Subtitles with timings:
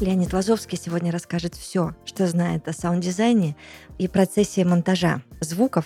[0.00, 3.54] Леонид Лазовский сегодня расскажет все, что знает о саунд-дизайне
[3.98, 5.84] и процессе монтажа звуков,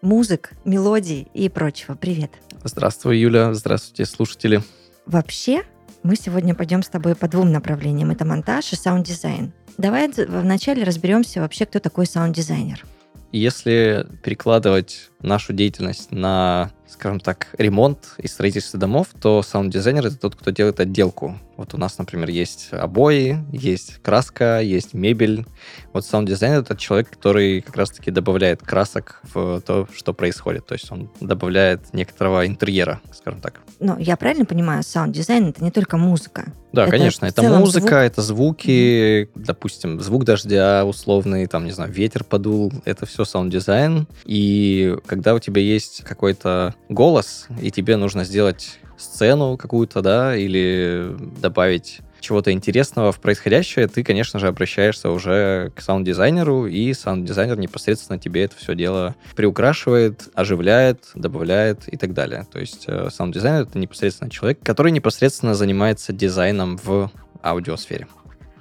[0.00, 1.94] музык, мелодий и прочего.
[1.94, 2.32] Привет.
[2.64, 3.54] Здравствуй, Юля.
[3.54, 4.62] Здравствуйте, слушатели.
[5.06, 5.62] Вообще,
[6.02, 8.10] мы сегодня пойдем с тобой по двум направлениям.
[8.10, 9.52] Это монтаж и саунд-дизайн.
[9.78, 12.84] Давай вначале разберемся вообще, кто такой саунд-дизайнер.
[13.30, 20.36] Если перекладывать нашу деятельность на, скажем так, ремонт и строительство домов, то саунд-дизайнер— это тот,
[20.36, 21.38] кто делает отделку.
[21.56, 25.46] Вот у нас, например, есть обои, есть краска, есть мебель.
[25.92, 30.66] Вот саунд-дизайнер— это человек, который как раз-таки добавляет красок в то, что происходит.
[30.66, 33.60] То есть он добавляет некоторого интерьера, скажем так.
[33.80, 36.52] Но я правильно понимаю, саунд-дизайн— это не только музыка?
[36.72, 37.92] Да, Это конечно, это музыка, звук?
[37.92, 44.06] это звуки, допустим, звук дождя условный, там, не знаю, ветер подул, это все саунд-дизайн.
[44.24, 51.14] И когда у тебя есть какой-то голос, и тебе нужно сделать сцену какую-то, да, или
[51.40, 58.18] добавить чего-то интересного в происходящее, ты, конечно же, обращаешься уже к саунд-дизайнеру, и саунд-дизайнер непосредственно
[58.18, 62.46] тебе это все дело приукрашивает, оживляет, добавляет и так далее.
[62.50, 67.10] То есть э, саунд-дизайнер— это непосредственно человек, который непосредственно занимается дизайном в
[67.42, 68.06] аудиосфере.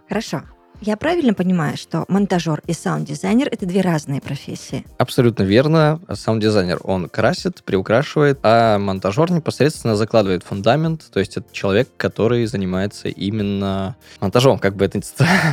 [0.10, 0.42] Хорошо.
[0.84, 4.84] Я правильно понимаю, что монтажер и саунд-дизайнер— это две разные профессии?
[4.98, 6.02] Абсолютно верно.
[6.12, 13.10] Саунд-дизайнер, он красит, приукрашивает, а монтажер непосредственно закладывает фундамент, то есть это человек, который занимается
[13.10, 15.00] именно монтажом, как бы это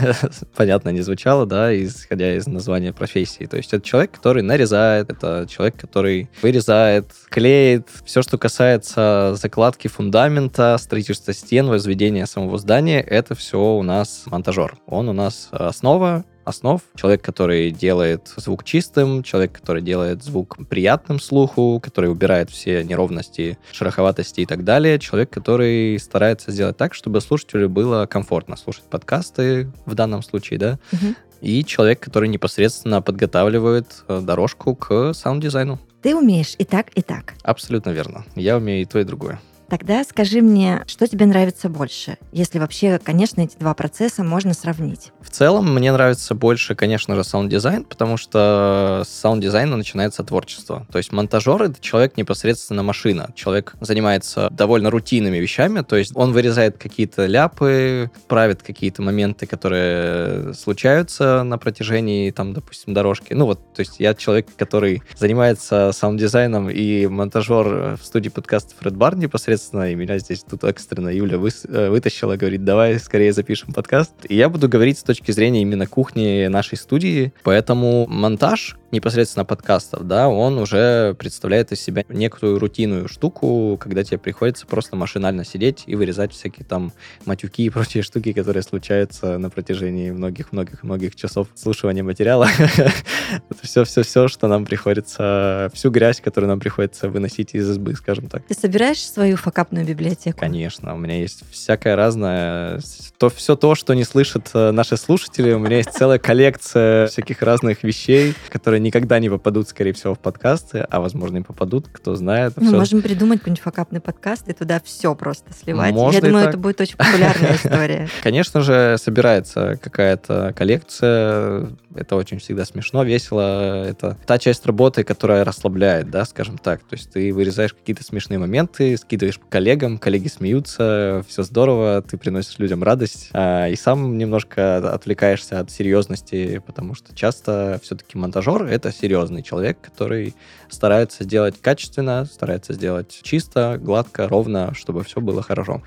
[0.56, 3.44] понятно не звучало, да, исходя из названия профессии.
[3.44, 9.88] То есть это человек, который нарезает, это человек, который вырезает, клеит, все, что касается закладки
[9.88, 14.78] фундамента, строительства стен, возведения самого здания, это все у нас монтажер.
[14.86, 16.80] Он у нас основа, основ.
[16.96, 23.58] Человек, который делает звук чистым, человек, который делает звук приятным слуху, который убирает все неровности,
[23.72, 24.98] шероховатости и так далее.
[24.98, 30.78] Человек, который старается сделать так, чтобы слушателю было комфортно слушать подкасты в данном случае, да.
[30.92, 31.16] Мгм.
[31.40, 35.78] И человек, который непосредственно подготавливает э, дорожку к саунд-дизайну.
[36.02, 37.34] Ты умеешь и так, и так.
[37.42, 38.24] Абсолютно верно.
[38.34, 39.40] Я умею и то, и другое.
[39.68, 45.12] Тогда скажи мне, что тебе нравится больше, если вообще, конечно, эти два процесса можно сравнить.
[45.20, 50.86] В целом, мне нравится больше, конечно же, саунд-дизайн, потому что с саунд-дизайна начинается творчество.
[50.90, 53.30] То есть монтажер— это человек непосредственно машина.
[53.34, 60.54] Человек занимается довольно рутинными вещами, то есть он вырезает какие-то ляпы, правит какие-то моменты, которые
[60.54, 63.34] случаются на протяжении, там, допустим, дорожки.
[63.34, 68.94] Ну вот, то есть я человек, который занимается саунд-дизайном и монтажер в студии подкастов Red
[68.94, 73.72] Bar непосредственно, и меня здесь тут экстренно Юля выс- э, вытащила, говорит, давай скорее запишем
[73.72, 74.12] подкаст.
[74.28, 80.06] И я буду говорить с точки зрения именно кухни нашей студии, поэтому монтаж непосредственно подкастов,
[80.06, 85.84] да, он уже представляет из себя некую рутинную штуку, когда тебе приходится просто машинально сидеть
[85.86, 86.92] и вырезать всякие там
[87.26, 92.48] матюки и прочие штуки, которые случаются на протяжении многих-многих-многих часов слушания материала.
[92.68, 98.46] Это все-все-все, что нам приходится, всю грязь, которую нам приходится выносить из избы, скажем так.
[98.46, 100.38] Ты собираешь свою факапную библиотеку?
[100.38, 102.80] Конечно, у меня есть всякое разное.
[103.16, 107.40] То, все то, что не слышат э, наши слушатели, у меня есть целая коллекция всяких
[107.40, 112.14] разных вещей, которые никогда не попадут, скорее всего, в подкасты, а, возможно, и попадут, кто
[112.14, 112.52] знает.
[112.56, 115.94] Мы можем придумать какой-нибудь факапный подкаст и туда все просто сливать.
[115.94, 116.48] Можно Я думаю, так.
[116.50, 118.08] это будет очень популярная история.
[118.22, 121.70] Конечно же, собирается какая-то коллекция.
[121.94, 123.84] Это очень всегда смешно, весело.
[123.84, 126.80] Это та часть работы, которая расслабляет, да, скажем так.
[126.80, 132.58] То есть ты вырезаешь какие-то смешные моменты, скидываешь коллегам, коллеги смеются, все здорово, ты приносишь
[132.58, 138.92] людям радость, а, и сам немножко отвлекаешься от серьезности, потому что часто все-таки монтажер— это
[138.92, 140.34] серьезный человек, который
[140.68, 145.82] старается сделать качественно, старается сделать чисто, гладко, ровно, чтобы все было хорошо.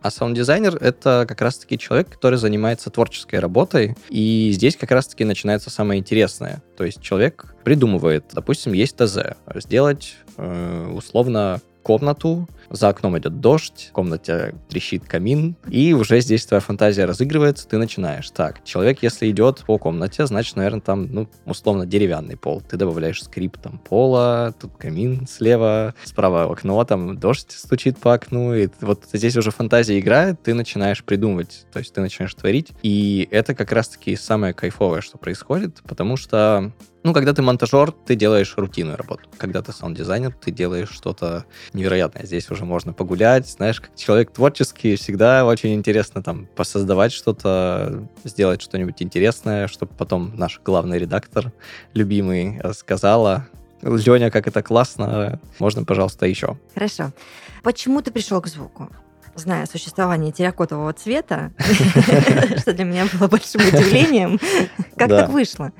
[0.00, 5.70] А саунд-дизайнер— это как раз-таки человек, который занимается творческой работой, и здесь как раз-таки начинается
[5.70, 6.62] самое интересное.
[6.76, 9.18] То есть человек придумывает, допустим, есть ТЗ,
[9.56, 16.46] сделать э, условно комнату за окном идет дождь, в комнате трещит камин, и уже здесь
[16.46, 18.30] твоя фантазия разыгрывается, ты начинаешь.
[18.30, 22.60] Так, человек, если идет по комнате, значит, наверное, там, ну, условно, деревянный пол.
[22.60, 28.54] Ты добавляешь скрип там пола, тут камин слева, справа окно, там дождь стучит по окну,
[28.54, 33.28] и вот здесь уже фантазия играет, ты начинаешь придумывать, то есть ты начинаешь творить, и
[33.30, 36.72] это как раз-таки самое кайфовое, что происходит, потому что
[37.04, 39.30] ну, когда ты монтажер, ты делаешь рутинную работу.
[39.38, 42.26] Когда ты саунд-дизайнер, ты делаешь что-то невероятное.
[42.26, 43.48] Здесь уже можно погулять.
[43.48, 50.36] Знаешь, как человек творческий, всегда очень интересно там посоздавать что-то, сделать что-нибудь интересное, чтобы потом
[50.36, 51.52] наш главный редактор,
[51.94, 53.46] любимый, сказала,
[53.82, 56.58] Леня, как это классно, можно, пожалуйста, еще.
[56.74, 57.12] Хорошо.
[57.62, 58.90] Почему ты пришел к звуку?
[59.38, 61.52] зная существование терракотового цвета,
[62.58, 64.38] что для меня было большим удивлением,
[64.96, 65.72] как так вышло?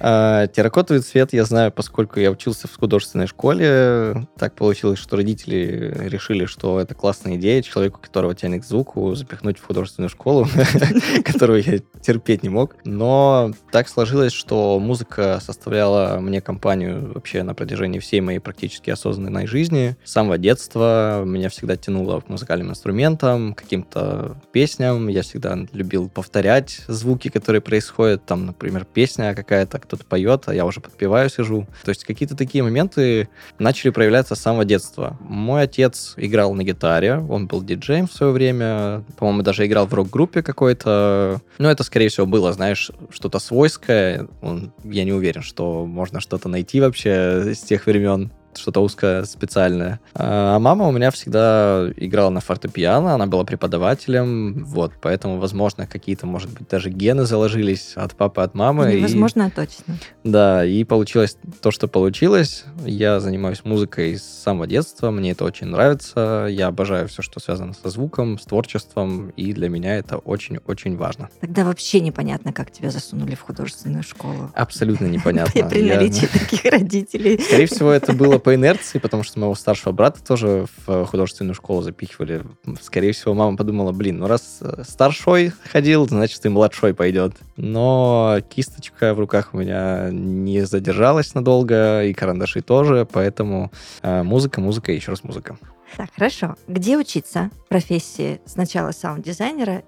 [0.00, 4.26] А, терракотовый цвет я знаю, поскольку я учился в художественной школе.
[4.38, 9.58] Так получилось, что родители решили, что это классная идея человеку, которого тянет к звуку, запихнуть
[9.58, 10.46] в художественную школу,
[11.24, 12.76] которую я терпеть не мог.
[12.84, 19.46] Но так сложилось, что музыка составляла мне компанию вообще на протяжении всей моей практически осознанной
[19.46, 19.96] жизни.
[20.04, 25.08] С самого детства меня всегда тянуло к музыкальным инструментам, каким-то песням.
[25.08, 28.24] Я всегда любил повторять звуки, которые происходят.
[28.26, 31.66] Там, например, песня какая-то, кто-то поет, а я уже подпеваю, сижу.
[31.84, 33.28] То есть какие-то такие моменты
[33.58, 35.16] начали проявляться с самого детства.
[35.20, 39.94] Мой отец играл на гитаре, он был диджеем в свое время, по-моему, даже играл в
[39.94, 41.40] рок-группе какой-то.
[41.58, 44.28] Но это, скорее всего, было, знаешь, что-то свойское.
[44.42, 50.00] Он, я не уверен, что можно что-то найти вообще с тех времен что-то узкое, специальное.
[50.14, 56.26] А мама у меня всегда играла на фортепиано, она была преподавателем, вот, поэтому, возможно, какие-то,
[56.26, 58.92] может быть, даже гены заложились от папы, от мамы.
[58.94, 59.96] Невозможно, и, точно.
[60.24, 62.64] Да, и получилось то, что получилось.
[62.84, 67.74] Я занимаюсь музыкой с самого детства, мне это очень нравится, я обожаю все, что связано
[67.74, 71.28] со звуком, с творчеством, и для меня это очень-очень важно.
[71.40, 74.50] Тогда вообще непонятно, как тебя засунули в художественную школу.
[74.54, 75.68] Абсолютно непонятно.
[75.68, 77.38] При наличии таких родителей.
[77.40, 81.82] Скорее всего, это было по инерции, потому что моего старшего брата тоже в художественную школу
[81.82, 82.44] запихивали.
[82.80, 87.32] Скорее всего, мама подумала, блин, ну раз э, старшой ходил, значит и младшой пойдет.
[87.56, 93.72] Но кисточка в руках у меня не задержалась надолго, и карандаши тоже, поэтому
[94.02, 95.58] э, музыка, музыка и еще раз музыка.
[95.96, 96.54] Так, хорошо.
[96.68, 99.82] Где учиться профессии сначала саунд-дизайнера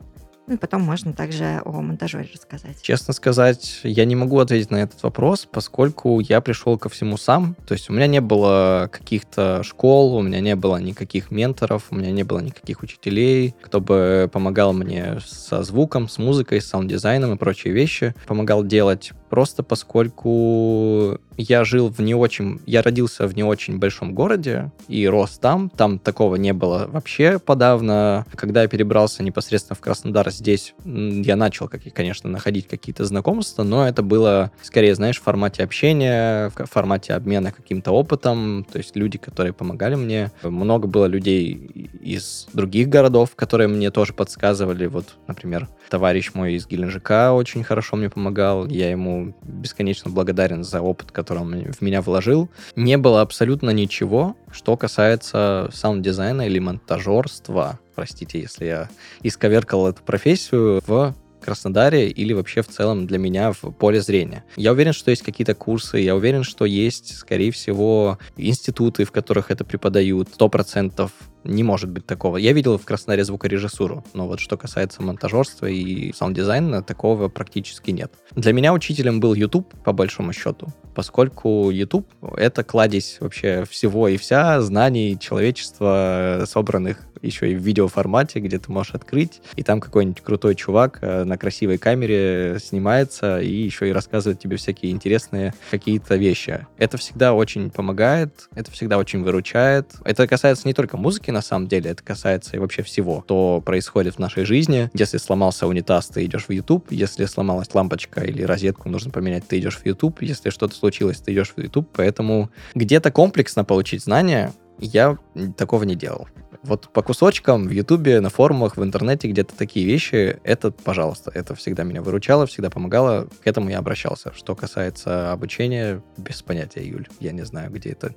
[0.49, 2.81] ну и потом можно также о монтажере рассказать.
[2.81, 7.55] Честно сказать, я не могу ответить на этот вопрос, поскольку я пришел ко всему сам.
[7.67, 11.97] То есть у меня не было каких-то школ, у меня не было никаких менторов, у
[11.97, 17.35] меня не было никаких учителей, кто бы помогал мне со звуком, с музыкой, с саунд-дизайном
[17.35, 18.15] и прочие вещи.
[18.27, 22.61] Помогал делать просто поскольку я жил в не очень...
[22.67, 25.71] Я родился в не очень большом городе и рос там.
[25.71, 28.27] Там такого не было вообще подавно.
[28.35, 33.87] Когда я перебрался непосредственно в Краснодар здесь, я начал, как, конечно, находить какие-то знакомства, но
[33.87, 38.67] это было скорее, знаешь, в формате общения, в формате обмена каким-то опытом.
[38.71, 40.33] То есть люди, которые помогали мне.
[40.43, 41.53] Много было людей
[42.01, 44.87] из других городов, которые мне тоже подсказывали.
[44.87, 48.67] Вот, например, товарищ мой из Геленджика очень хорошо мне помогал.
[48.67, 54.37] Я ему бесконечно благодарен за опыт, который он в меня вложил, не было абсолютно ничего,
[54.51, 57.79] что касается саунд-дизайна или монтажерства.
[57.95, 58.89] Простите, если я
[59.23, 64.45] исковеркал эту профессию в Краснодаре или вообще в целом для меня в поле зрения.
[64.57, 69.51] Я уверен, что есть какие-то курсы, я уверен, что есть, скорее всего, институты, в которых
[69.51, 70.29] это преподают.
[70.35, 71.13] Сто процентов
[71.45, 72.37] не может быть такого.
[72.37, 78.13] Я видел в Краснодаре звукорежиссуру, но вот что касается монтажерства и саунд-дизайна, такого практически нет.
[78.35, 84.17] Для меня учителем был YouTube, по большому счету, поскольку YouTube— это кладезь вообще всего и
[84.17, 90.21] вся знаний человечества, собранных еще и в видеоформате, где ты можешь открыть, и там какой-нибудь
[90.21, 96.17] крутой чувак э, на красивой камере снимается и еще и рассказывает тебе всякие интересные какие-то
[96.17, 96.67] вещи.
[96.79, 99.93] Это всегда очень помогает, это всегда очень выручает.
[100.05, 104.17] Это касается не только музыки, на самом деле, это касается и вообще всего, что происходит
[104.17, 104.91] в нашей жизни.
[104.95, 106.87] Если сломался унитаз, ты идешь в YouTube.
[106.91, 110.23] Если сломалась лампочка или розетку нужно поменять, ты идешь в YouTube.
[110.23, 111.89] Если что-то случилось, ты идешь в YouTube.
[111.95, 115.19] Поэтому где-то комплексно получить знания я
[115.57, 116.29] такого не делал.
[116.63, 121.55] Вот по кусочкам в Ютубе, на форумах, в интернете где-то такие вещи, это, пожалуйста, это
[121.55, 124.33] всегда меня выручало, всегда помогало, к этому я обращался.
[124.35, 128.15] Что касается обучения, без понятия, Юль, я не знаю, где это,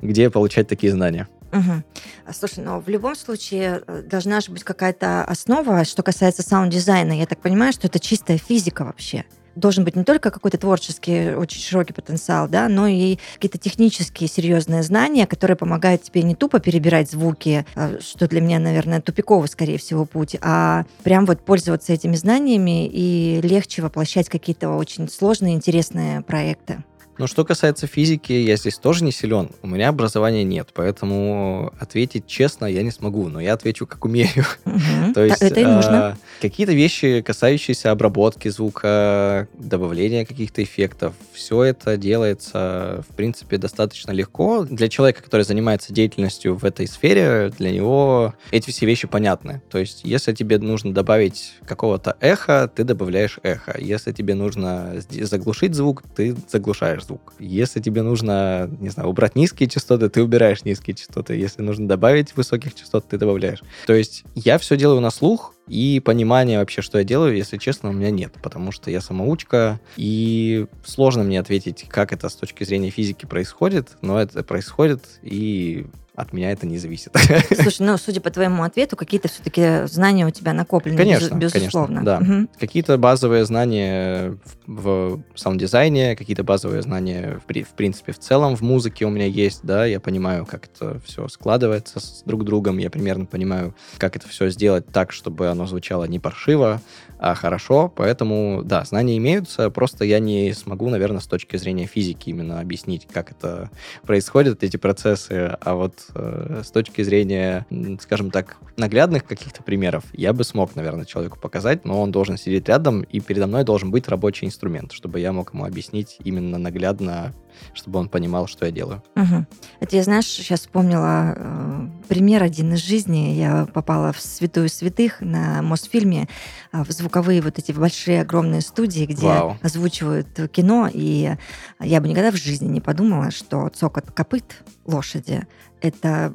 [0.00, 1.28] где получать такие знания.
[1.54, 2.32] Угу.
[2.32, 7.12] Слушай, но в любом случае э, должна же быть какая-то основа, что касается саунд-дизайна.
[7.12, 9.24] Я так понимаю, что это чистая физика вообще.
[9.54, 14.82] должен быть не только какой-то творческий, очень широкий потенциал, да, но и какие-то технические серьезные
[14.82, 19.78] знания, которые помогают тебе не тупо перебирать звуки, а, что для меня, наверное, тупиковый, скорее
[19.78, 26.22] всего, путь, а прям вот пользоваться этими знаниями и легче воплощать какие-то очень сложные, интересные
[26.22, 26.82] проекты.
[27.18, 29.50] Но что касается физики, я здесь тоже не силен.
[29.62, 34.44] У меня образования нет, поэтому ответить честно я не смогу, но я отвечу как умею.
[35.14, 36.06] То есть это и нужно.
[36.06, 44.10] А, какие-то вещи, касающиеся обработки звука, добавления каких-то эффектов, все это делается, в принципе, достаточно
[44.10, 44.64] легко.
[44.64, 49.62] Для человека, который занимается деятельностью в этой сфере, для него эти все вещи понятны.
[49.70, 53.76] То есть, если тебе нужно добавить какого-то эха, ты добавляешь эхо.
[53.78, 57.34] Если тебе нужно заглушить звук, ты заглушаешь звук.
[57.38, 61.34] Если тебе нужно, не знаю, убрать низкие частоты, ты убираешь низкие частоты.
[61.34, 63.62] Если нужно добавить высоких частот, ты добавляешь.
[63.86, 67.88] То есть я все делаю на слух, и понимания вообще, что я делаю, если честно,
[67.88, 72.64] у меня нет, потому что я самоучка, и сложно мне ответить, как это с точки
[72.64, 77.14] зрения физики происходит, но это происходит, и от меня это не зависит.
[77.60, 82.04] Слушай, ну, судя по твоему ответу, какие-то все-таки знания у тебя накоплены, конечно, безусловно.
[82.04, 82.38] Конечно, да.
[82.38, 82.48] Угу.
[82.60, 88.60] Какие-то базовые знания в, в саунд-дизайне, какие-то базовые знания, в, в принципе, в целом в
[88.62, 92.90] музыке у меня есть, да, я понимаю, как это все складывается с друг другом, я
[92.90, 96.80] примерно понимаю, как это все сделать так, чтобы оно звучало не паршиво,
[97.26, 102.28] а хорошо, поэтому, да, знания имеются, просто я не смогу, наверное, с точки зрения физики
[102.28, 103.70] именно объяснить, как это
[104.02, 107.64] происходит, эти процессы, а вот э, с точки зрения,
[108.02, 112.68] скажем так, наглядных каких-то примеров, я бы смог, наверное, человеку показать, но он должен сидеть
[112.68, 117.32] рядом, и передо мной должен быть рабочий инструмент, чтобы я мог ему объяснить именно наглядно,
[117.72, 119.02] чтобы он понимал, что я делаю.
[119.16, 119.46] Угу.
[119.80, 123.34] Это я, знаешь, сейчас вспомнила э, пример один из жизни.
[123.34, 126.28] Я попала в святую святых на Мосфильме,
[126.72, 129.56] э, в звуковые вот эти большие огромные студии, где Вау.
[129.62, 131.36] озвучивают кино, и
[131.80, 135.46] я бы никогда в жизни не подумала, что цокот копыт лошади—
[135.80, 136.34] это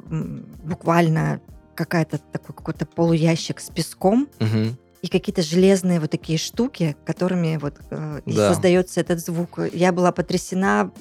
[0.64, 1.40] буквально
[1.74, 7.76] какая-то такой какой-то полуящик с песком, угу и какие-то железные вот такие штуки, которыми вот
[7.90, 8.52] э, да.
[8.52, 9.58] создается этот звук.
[9.72, 10.92] Я была потрясена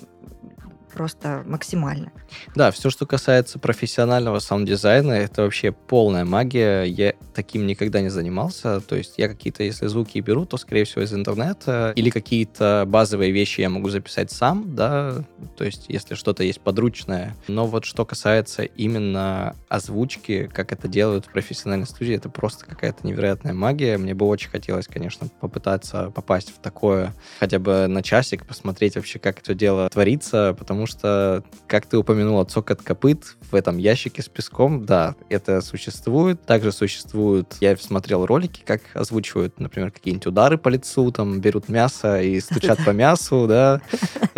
[0.94, 2.12] просто максимально.
[2.56, 6.84] Да, все, что касается профессионального саунд-дизайна, это вообще полная магия.
[6.84, 8.82] Я таким никогда не занимался.
[8.82, 11.94] То есть я какие-то, если звуки беру, то, скорее всего, из интернета.
[11.96, 15.24] Или какие-то базовые вещи я могу записать сам, да.
[15.58, 17.36] То есть если что-то есть подручное.
[17.48, 23.06] Но вот что касается именно озвучки, как это делают в профессиональной студии, это просто какая-то
[23.06, 23.98] невероятная магия.
[23.98, 29.20] Мне бы очень хотелось, конечно, попытаться попасть в такое хотя бы на часик, посмотреть вообще,
[29.20, 34.30] как это дело творится, потому что, как ты упомянула, цокот копыт в этом ящике с
[34.30, 36.42] песком, да, это существует.
[36.46, 42.22] Также существуют, я смотрел ролики, как озвучивают, например, какие-нибудь удары по лицу, там берут мясо
[42.22, 43.82] и стучат по мясу, да,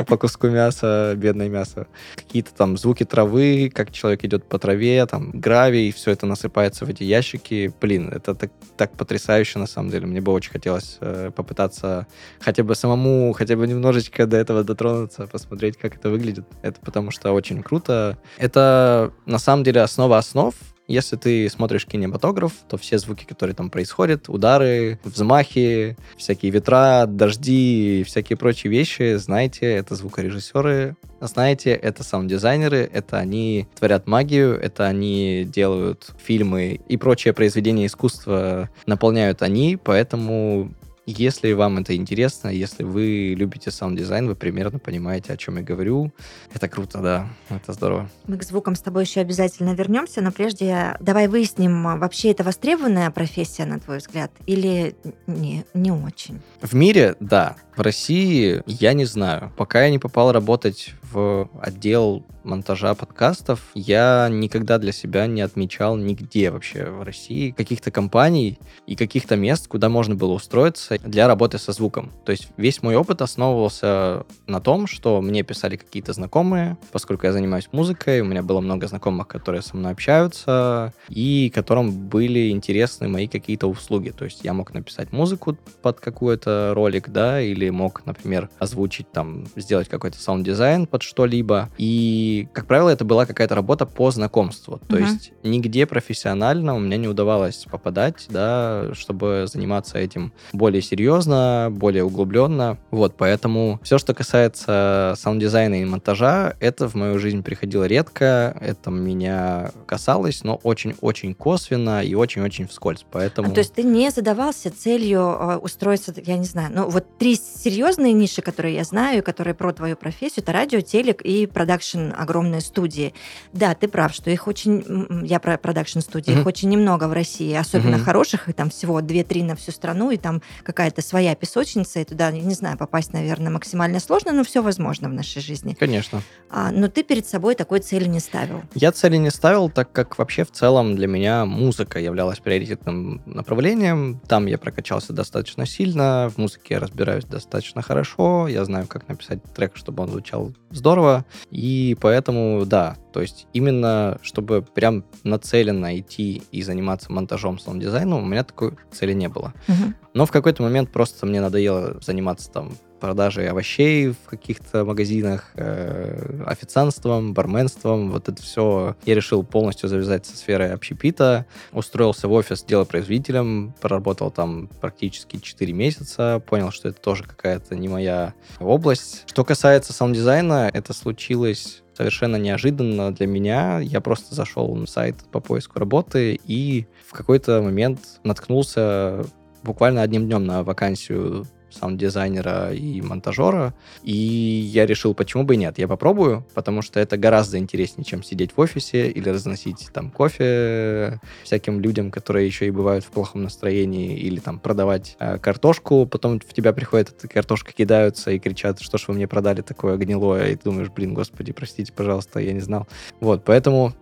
[0.08, 1.88] по куску мяса, бедное мясо.
[2.16, 6.90] Какие-то там звуки травы, как человек идет по траве, там гравий, все это насыпается в
[6.90, 7.74] эти ящики.
[7.82, 10.08] Блин, это так, так потрясающе на самом деле.
[10.08, 12.08] Мне бы очень хотелось э, попытаться
[12.40, 16.46] хотя бы самому, хотя бы немножечко до этого дотронуться, посмотреть, как это выглядит.
[16.62, 18.18] Это потому что очень круто.
[18.38, 20.54] Это на самом деле основа основ.
[20.92, 28.02] Если ты смотришь кинематограф, то все звуки, которые там происходят, удары, взмахи, всякие ветра, дожди
[28.02, 34.86] и всякие прочие вещи, знаете, это звукорежиссеры, знаете, это саунд-дизайнеры, это они творят магию, это
[34.86, 40.74] они делают фильмы и прочее произведение искусства наполняют они, поэтому
[41.18, 46.12] если вам это интересно, если вы любите саунд-дизайн, вы примерно понимаете, о чем я говорю.
[46.54, 48.10] Это круто, да, это здорово.
[48.28, 53.12] Мы к звукам с тобой еще обязательно вернемся, но прежде давай выясним, вообще это востребованная
[53.12, 54.96] профессия, на твой взгляд, или
[55.28, 56.42] не, не очень?
[56.62, 57.56] В мире, да.
[57.82, 59.52] В России я не знаю.
[59.58, 65.96] Пока я не попал работать в отдел монтажа подкастов, я никогда для себя не отмечал
[65.96, 71.58] нигде вообще в России каких-то компаний и каких-то мест, куда можно было устроиться для работы
[71.58, 72.12] со звуком.
[72.26, 77.34] То есть весь мой опыт основывался на том, что мне писали какие-то знакомые, поскольку я
[77.34, 83.08] занимаюсь музыкой, у меня было много знакомых, которые со мной общаются, и которым были интересны
[83.08, 84.10] мои какие-то услуги.
[84.10, 89.46] То есть я мог написать музыку под какой-то ролик, да, или мог, например, озвучить там,
[89.56, 91.70] сделать какой-то саунд-дизайн под что-либо.
[91.78, 94.80] И, как правило, это была какая-то работа по знакомству.
[94.88, 95.06] То Мгм.
[95.06, 102.04] есть нигде профессионально у меня не удавалось попадать, да, чтобы заниматься этим более серьезно, более
[102.04, 102.78] углубленно.
[102.92, 108.92] Вот, поэтому все, что касается саунд-дизайна и монтажа, это в мою жизнь приходило редко, это
[108.92, 113.06] меня касалось, но очень-очень косвенно и очень-очень вскользь.
[113.12, 113.50] Поэтому...
[113.50, 117.36] А, то есть ты не задавался целью э, устроиться, я не знаю, ну вот три
[117.60, 122.62] серьезные ниши, которые я знаю, которые про твою профессию, это радио, телек и продакшн огромные
[122.62, 123.14] студии.
[123.54, 126.48] Да, ты прав, что их очень, я про продакшн студии, их Мгм.
[126.48, 128.06] очень немного в России, особенно Мгм.
[128.06, 132.32] хороших, и там всего 2-3 на всю страну, и там какая-то своя песочница, и туда,
[132.32, 135.76] не знаю, попасть, наверное, максимально сложно, но все возможно в нашей жизни.
[135.80, 136.24] Конечно.
[136.50, 138.64] А, но ты перед собой такой цели не ставил.
[138.76, 144.22] Я цели не ставил, так как вообще в целом для меня музыка являлась приоритетным направлением.
[144.28, 147.41] Там я прокачался достаточно сильно, в музыке я разбираюсь достаточно
[147.82, 153.48] хорошо, я знаю, как написать трек, чтобы он звучал здорово, и поэтому, да, то есть
[153.54, 159.54] именно чтобы прям нацеленно идти и заниматься монтажом, саунд-дизайном, у меня такой цели не было.
[159.68, 159.96] Мгм.
[160.14, 166.44] Но в какой-то момент просто мне надоело заниматься там продажей овощей в каких-то магазинах, э,
[166.46, 168.96] официантством, барменством, вот это все.
[169.06, 175.74] Я решил полностью завязать со сферой общепита, устроился в офис делопроизводителем, проработал там практически 4
[175.74, 179.24] месяца, понял, что это тоже какая-то не моя область.
[179.26, 183.80] Что касается саунд-дизайна, это случилось совершенно неожиданно для меня.
[183.80, 189.26] Я просто зашел на сайт по поиску работы и в какой-то момент наткнулся
[189.64, 195.78] буквально одним днем на вакансию саунд-дизайнера и монтажера, и я решил, почему бы и нет,
[195.78, 201.20] я попробую, потому что это гораздо интереснее, чем сидеть в офисе или разносить там кофе
[201.44, 206.40] всяким людям, которые еще и бывают в плохом настроении, или там продавать э, картошку, потом
[206.40, 210.52] в тебя приходит эта картошка, кидаются и кричат, что ж вы мне продали такое гнилое,
[210.52, 212.88] и ты думаешь, блин, господи, простите, пожалуйста, я не знал.
[213.20, 213.94] Вот, поэтому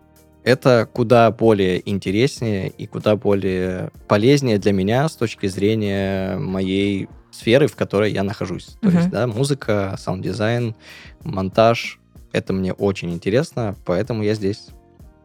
[0.49, 7.67] это куда более интереснее и куда более полезнее для меня с точки зрения моей сферы,
[7.67, 8.75] в которой я нахожусь.
[8.81, 8.97] То Мгм.
[8.97, 10.75] есть, да, музыка, саунд-дизайн,
[11.23, 11.99] монтаж.
[12.31, 14.69] Это мне очень интересно, поэтому я здесь.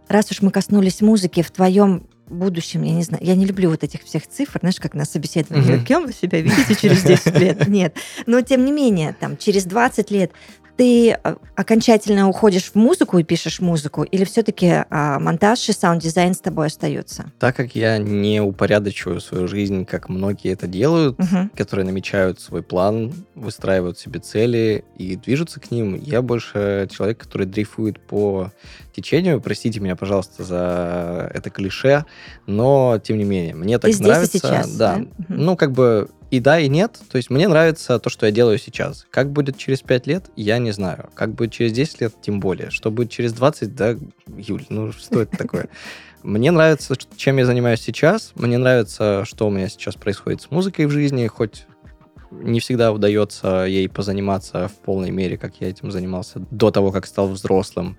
[0.09, 3.83] Раз уж мы коснулись музыки, в твоем будущем, я не знаю, я не люблю вот
[3.83, 7.67] этих всех цифр, знаешь, как на собеседовании, кем вы себя видите через 10 лет?
[7.69, 7.97] Нет.
[8.27, 10.33] Но тем не менее, там, через 20 лет
[10.77, 16.39] ты э, окончательно уходишь в музыку и пишешь музыку, или все-таки монтаж и саунд-дизайн с
[16.41, 17.27] тобой остаются?
[17.39, 21.51] Так как я не упорядочиваю свою жизнь, как многие это делают, Мгм.
[21.57, 25.95] которые намечают свой план, выстраивают себе цели и движутся к ним.
[25.95, 28.51] Я больше человек, который дрейфует по
[28.95, 29.41] течению.
[29.41, 32.05] Простите меня, пожалуйста, за это клише,
[32.47, 34.39] но тем не менее, мне так Ты здесь и нравится.
[34.39, 34.97] сейчас, да.
[34.97, 34.99] да?
[34.99, 35.45] Мгм.
[35.45, 36.99] Ну, как бы и да, и нет.
[37.11, 39.07] То есть мне нравится то, что я делаю сейчас.
[39.11, 41.11] Как будет через 5 лет, я не знаю.
[41.15, 42.71] Как будет через 10 лет, тем более.
[42.71, 43.97] Что будет через 20, да,
[44.37, 45.69] Юль, ну что это такое?
[46.23, 48.33] Мне нравится, чем я занимаюсь сейчас.
[48.35, 51.67] Мне нравится, что у меня сейчас происходит с музыкой в жизни, хоть
[52.31, 57.07] не всегда удается ей позаниматься в полной мере, как я этим занимался до того, как
[57.07, 57.97] стал взрослым.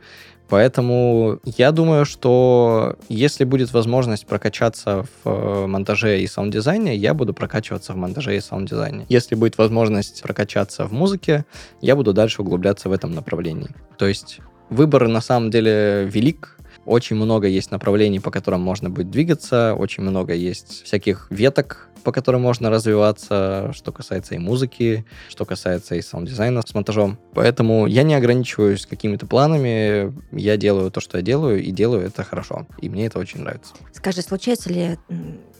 [0.47, 7.33] Поэтому я думаю, что если будет возможность прокачаться в э, монтаже и саунд-дизайне, я буду
[7.33, 9.05] прокачиваться в монтаже и саунд-дизайне.
[9.09, 11.45] Если будет возможность прокачаться в музыке,
[11.81, 13.69] я буду дальше углубляться в этом направлении.
[13.97, 19.09] То есть выбор на самом деле велик, очень много есть направлений, по которым можно будет
[19.09, 25.43] двигаться, очень много есть всяких веток, по которым можно развиваться, что касается и музыки, что
[25.43, 27.17] касается и саунд-дизайна с монтажом.
[27.33, 32.23] Поэтому я не ограничиваюсь какими-то планами, я делаю то, что я делаю, и делаю это
[32.23, 32.67] хорошо.
[32.79, 33.73] И мне это очень нравится.
[33.91, 34.97] Скажи, случается ли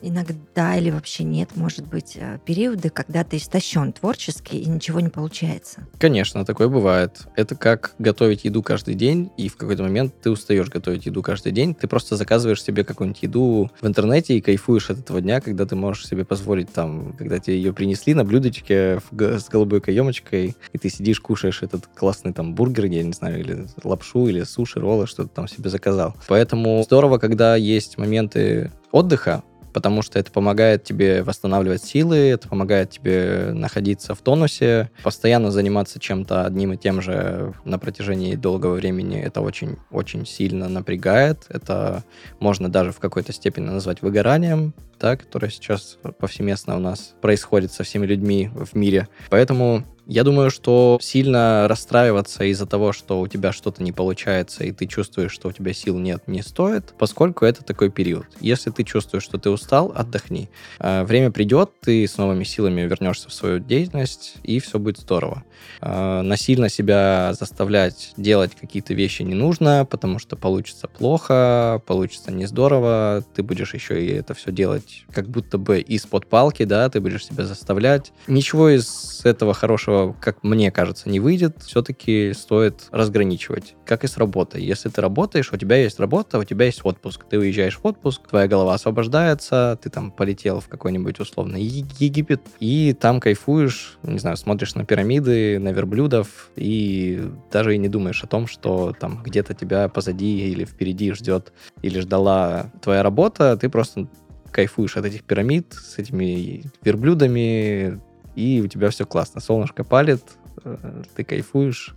[0.02, 5.10] иногда или вообще нет, может быть, э, периоды, когда ты истощен творчески и ничего не
[5.10, 5.88] получается?
[6.00, 7.28] Конечно, такое бывает.
[7.36, 11.52] Это как готовить еду каждый день, и в какой-то момент ты устаешь готовить еду каждый
[11.52, 11.74] день.
[11.76, 15.76] Ты просто заказываешь себе какую-нибудь еду в интернете и кайфуешь от этого дня, когда ты
[15.76, 20.90] можешь себе позволить там, когда тебе ее принесли на блюдечке с голубой каемочкой, и ты
[20.90, 25.24] сидишь, кушаешь этот классный там бургер, я не знаю, или лапшу, или суши, роллы, что
[25.24, 26.16] ты там себе заказал.
[26.28, 29.44] Поэтому здорово, когда есть моменты отдыха,
[29.76, 36.00] потому что это помогает тебе восстанавливать силы, это помогает тебе находиться в тонусе, постоянно заниматься
[36.00, 42.06] чем-то одним и тем же на протяжении долгого времени, это очень-очень сильно напрягает, это
[42.40, 47.84] можно даже в какой-то степени назвать выгоранием, да, которая сейчас повсеместно у нас происходит со
[47.84, 49.10] всеми людьми в мире.
[49.30, 54.72] Поэтому я думаю, что сильно расстраиваться из-за того, что у тебя что-то не получается, и
[54.72, 58.26] ты чувствуешь, что у тебя сил нет, не стоит, поскольку это такой период.
[58.40, 60.50] Если ты чувствуешь, что ты устал, отдохни.
[60.80, 65.44] А, время придет, ты с новыми силами вернешься в свою деятельность, и все будет здорово.
[65.82, 72.46] А, насильно себя заставлять делать какие-то вещи не нужно, потому что получится плохо, получится не
[72.46, 77.00] здорово, ты будешь еще и это все делать как будто бы из-под палки, да, ты
[77.00, 78.12] будешь себя заставлять.
[78.28, 84.18] Ничего из этого хорошего как мне кажется, не выйдет, все-таки стоит разграничивать, как и с
[84.18, 84.64] работой.
[84.64, 87.26] Если ты работаешь, у тебя есть работа, у тебя есть отпуск.
[87.30, 92.94] Ты уезжаешь в отпуск, твоя голова освобождается, ты там полетел в какой-нибудь условно Египет, и
[92.94, 98.28] там кайфуешь, не знаю, смотришь на пирамиды, на верблюдов, и даже и не думаешь о
[98.28, 104.08] том, что там где-то тебя позади или впереди ждет или ждала твоя работа, ты просто
[104.56, 108.00] кайфуешь от этих пирамид с этими верблюдами,
[108.36, 109.42] и у тебя все классно.
[109.42, 110.24] Солнышко палит,
[110.64, 111.96] э, ты кайфуешь,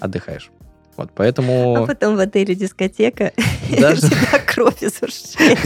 [0.00, 0.50] отдыхаешь.
[0.96, 1.76] Вот, поэтому...
[1.76, 3.32] А потом в отеле дискотека,
[3.80, 4.00] Даже...
[4.00, 5.58] всегда кровь из ушей.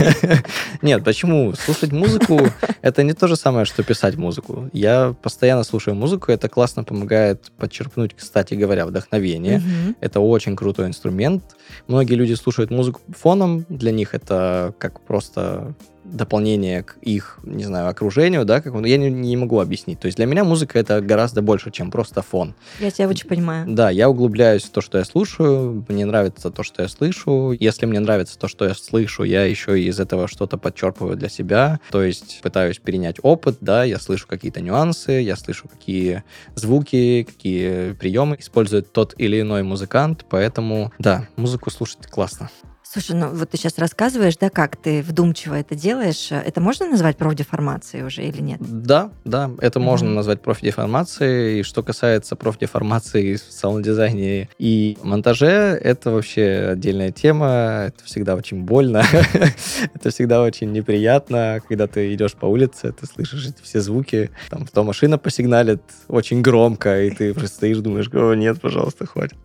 [0.81, 1.53] Нет, почему?
[1.53, 2.41] Слушать музыку—
[2.81, 4.69] это не то же самое, что писать музыку.
[4.73, 9.59] Я постоянно слушаю музыку, это классно помогает подчерпнуть, кстати говоря, вдохновение.
[9.59, 9.95] Мгм.
[10.01, 11.43] Это очень крутой инструмент.
[11.87, 15.75] Многие люди слушают музыку фоном, для них это как просто
[16.11, 19.99] дополнение к их, не знаю, окружению, да, как он- я не, не могу объяснить.
[19.99, 22.53] То есть для меня музыка это гораздо больше, чем просто фон.
[22.79, 23.65] Я тебя очень понимаю.
[23.67, 27.51] Да, я углубляюсь в то, что я слушаю, мне нравится то, что я слышу.
[27.59, 31.79] Если мне нравится то, что я слышу, я еще из этого что-то подчерпываю для себя.
[31.91, 36.23] То есть пытаюсь перенять опыт, да, я слышу какие-то нюансы, я слышу, какие
[36.55, 42.49] звуки, какие приемы использует тот или иной музыкант, поэтому, да, музыку слушать классно.
[42.91, 46.27] Слушай, ну вот ты сейчас рассказываешь, да, как ты вдумчиво это делаешь.
[46.29, 48.59] Это можно назвать профдеформацией уже или нет?
[48.59, 50.15] Да, да, это можно Мгм.
[50.15, 51.61] назвать профдеформацией.
[51.61, 57.85] И что касается профдеформации в саунд-дизайне и монтаже, это вообще отдельная тема.
[57.87, 59.03] Это всегда очень больно.
[59.93, 64.31] это всегда очень неприятно, когда ты идешь по улице, ты слышишь эти все звуки.
[64.49, 69.37] Там то машина посигналит очень громко, и ты просто стоишь, думаешь, о, нет, пожалуйста, хватит.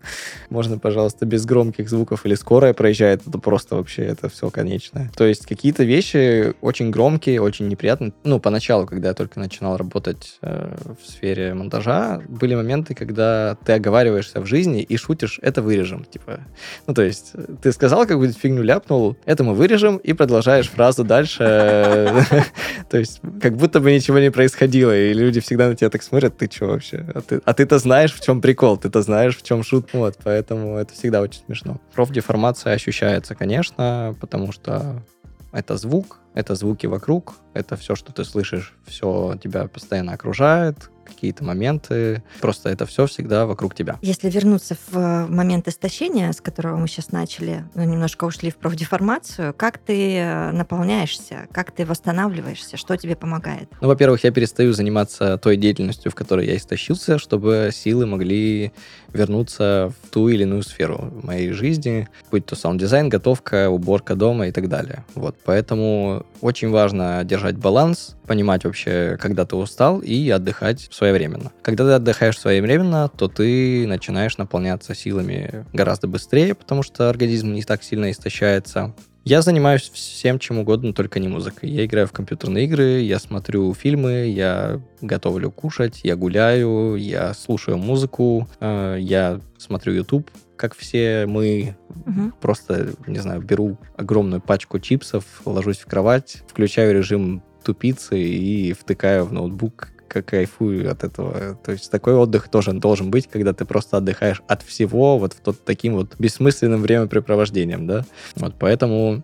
[0.49, 5.11] Можно, пожалуйста, без громких звуков или скорая проезжает, это просто вообще, это все конечное.
[5.15, 8.13] То есть какие-то вещи очень громкие, очень неприятные.
[8.23, 13.73] Ну, поначалу, когда я только начинал работать э, в сфере монтажа, были моменты, когда ты
[13.73, 16.39] оговариваешься в жизни и шутишь, это вырежем, типа.
[16.87, 21.03] Ну, то есть э, ты сказал какую-то фигню, ляпнул, это мы вырежем, и продолжаешь фразу
[21.03, 21.37] дальше.
[22.89, 26.37] То есть как будто бы ничего не происходило, и люди всегда на тебя так смотрят,
[26.37, 27.05] ты что вообще?
[27.13, 29.89] А А ты-то знаешь, в чем прикол, ты-то знаешь, в чем шут.
[29.93, 31.79] Вот, поэтому это всегда очень смешно.
[31.93, 35.03] Профдеформация ощущается, конечно, потому что
[35.51, 41.43] это звук, это звуки вокруг, это все, что ты слышишь, все тебя постоянно окружает, какие-то
[41.43, 42.23] моменты.
[42.41, 43.97] Просто это все всегда вокруг тебя.
[44.01, 48.57] Если вернуться в э, момент истощения, с которого мы сейчас начали, ну, немножко ушли в
[48.57, 53.69] профдеформацию, как ты э, наполняешься, как ты восстанавливаешься, что тебе помогает?
[53.81, 58.71] Ну, во-первых, я перестаю заниматься той деятельностью, в которой я истощился, чтобы силы могли
[59.13, 64.51] вернуться в ту или иную сферу моей жизни, будь то саунд-дизайн, готовка, уборка дома и
[64.51, 65.05] так далее.
[65.15, 71.51] Вот, поэтому очень важно держать баланс, понимать вообще, когда ты устал, и отдыхать своевременно.
[71.61, 77.63] Когда ты отдыхаешь своевременно, то ты начинаешь наполняться силами гораздо быстрее, потому что организм не
[77.63, 78.95] так сильно истощается.
[79.23, 81.69] Я занимаюсь всем чем угодно, только не музыкой.
[81.69, 87.77] Я играю в компьютерные игры, я смотрю фильмы, я готовлю кушать, я гуляю, я слушаю
[87.77, 91.75] музыку, э, я смотрю YouTube, как все мы.
[92.05, 92.33] Мгм.
[92.39, 99.25] Просто, не знаю, беру огромную пачку чипсов, ложусь в кровать, включаю режим тупицы и втыкаю
[99.25, 101.55] в ноутбук как кайфую от этого.
[101.63, 105.41] То есть такой отдых тоже должен быть, когда ты просто отдыхаешь от всего вот в
[105.41, 108.05] тот таким вот бессмысленным времяпрепровождением, да.
[108.35, 109.23] Вот поэтому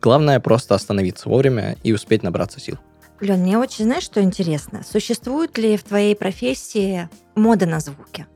[0.00, 2.78] главное просто остановиться вовремя и успеть набраться сил.
[3.20, 4.82] Лен, мне очень, знаешь, что интересно?
[4.84, 8.26] Существует ли в твоей профессии мода на звуки?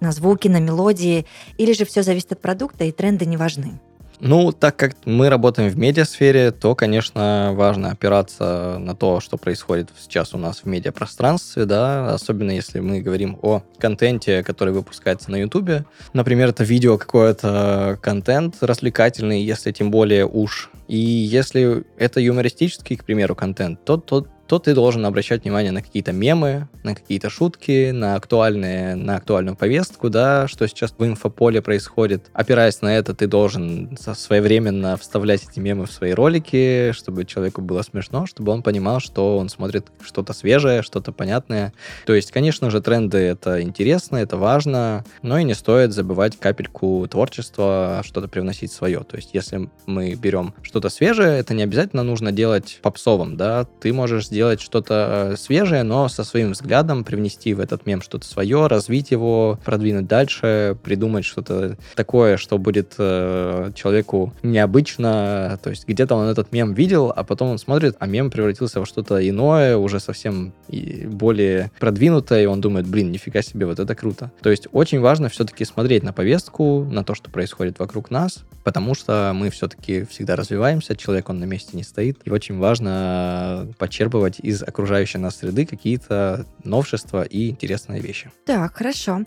[0.00, 1.26] На звуки, на мелодии?
[1.58, 3.80] Или же все зависит от продукта, и тренды не важны?
[4.24, 9.88] Ну, так как мы работаем в медиасфере, то, конечно, важно опираться на то, что происходит
[9.98, 15.40] сейчас у нас в медиапространстве, да, особенно если мы говорим о контенте, который выпускается на
[15.40, 15.86] Ютубе.
[16.12, 20.70] Например, это видео какой-то контент развлекательный, если тем более уж.
[20.86, 25.80] И если это юмористический, к примеру, контент, то, то то ты должен обращать внимание на
[25.80, 31.62] какие-то мемы, на какие-то шутки, на актуальные, на актуальную повестку, да, что сейчас в инфополе
[31.62, 32.26] происходит.
[32.34, 37.80] Опираясь на это, ты должен своевременно вставлять эти мемы в свои ролики, чтобы человеку было
[37.80, 41.72] смешно, чтобы он понимал, что он смотрит что-то свежее, что-то понятное.
[42.04, 47.08] То есть, конечно же, тренды— это интересно, это важно, но и не стоит забывать капельку
[47.10, 49.00] творчества, что-то привносить свое.
[49.00, 53.94] То есть, если мы берем что-то свежее, это не обязательно нужно делать попсовым, да, ты
[53.94, 58.66] можешь сделать что-то э, свежее, но со своим взглядом привнести в этот мем что-то свое,
[58.66, 66.14] развить его, продвинуть дальше, придумать что-то такое, что будет э, человеку необычно, то есть где-то
[66.14, 70.00] он этот мем видел, а потом он смотрит, а мем превратился во что-то иное, уже
[70.00, 74.30] совсем более продвинутое, и он думает, блин, нифига себе, вот это круто.
[74.42, 78.94] То есть очень важно все-таки смотреть на повестку, на то, что происходит вокруг нас, потому
[78.94, 84.31] что мы все-таки всегда развиваемся, человек, он на месте не стоит, и очень важно подчерпывать
[84.40, 88.30] из окружающей нас среды какие-то новшества и интересные вещи.
[88.44, 89.22] Так, хорошо.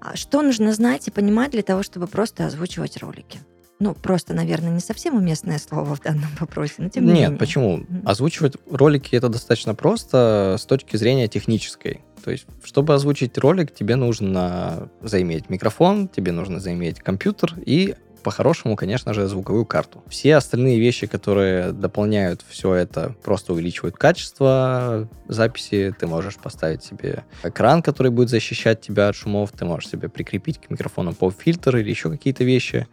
[0.00, 3.40] А что нужно знать и понимать для того, чтобы просто озвучивать ролики?
[3.80, 7.38] Ну, просто, наверное, не совсем уместное слово в данном вопросе, но тем не Нет, менее.
[7.38, 7.86] почему?
[8.04, 12.02] Озвучивать ролики это достаточно просто с точки зрения технической.
[12.22, 18.76] То есть, чтобы озвучить ролик, тебе нужно заиметь микрофон, тебе нужно заиметь компьютер и по-хорошему,
[18.76, 20.02] конечно же, звуковую карту.
[20.08, 25.94] Все остальные вещи, которые дополняют все это, просто увеличивают качество записи.
[25.98, 29.52] Ты можешь поставить себе экран, который будет защищать тебя от шумов.
[29.52, 32.86] Ты можешь себе прикрепить к микрофону поп-фильтр или еще какие-то вещи.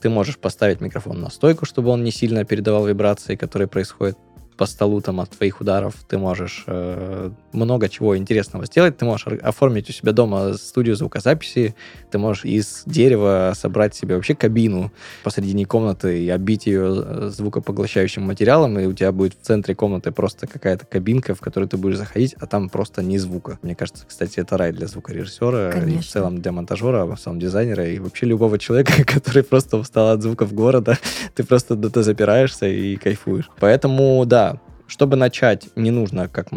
[0.00, 4.18] Ты можешь поставить микрофон на стойку, чтобы он не сильно передавал вибрации, которые происходят
[4.62, 9.26] по столу там от твоих ударов, ты можешь э, много чего интересного сделать, ты можешь
[9.42, 11.74] оформить у себя дома студию звукозаписи,
[12.12, 14.92] ты можешь из дерева собрать себе вообще кабину
[15.24, 20.12] посредине комнаты и оббить ее э, звукопоглощающим материалом, и у тебя будет в центре комнаты
[20.12, 23.58] просто какая-то кабинка, в которую ты будешь заходить, а там просто ни звука.
[23.62, 25.98] Мне кажется, кстати, это рай для звукорежиссера Конечно.
[25.98, 30.52] и в целом для монтажера, саунд-дизайнера и вообще любого человека, который просто устал от звуков
[30.52, 30.98] города,
[31.34, 33.50] ты просто ты запираешься и кайфуешь.
[33.58, 34.51] Поэтому, да,
[34.92, 36.48] чтобы начать, не нужно как,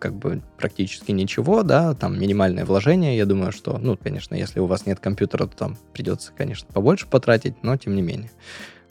[0.00, 4.66] как бы практически ничего, да, там минимальное вложение, я думаю, что, ну, конечно, если у
[4.66, 8.32] вас нет компьютера, то там придется, конечно, побольше потратить, но тем не менее.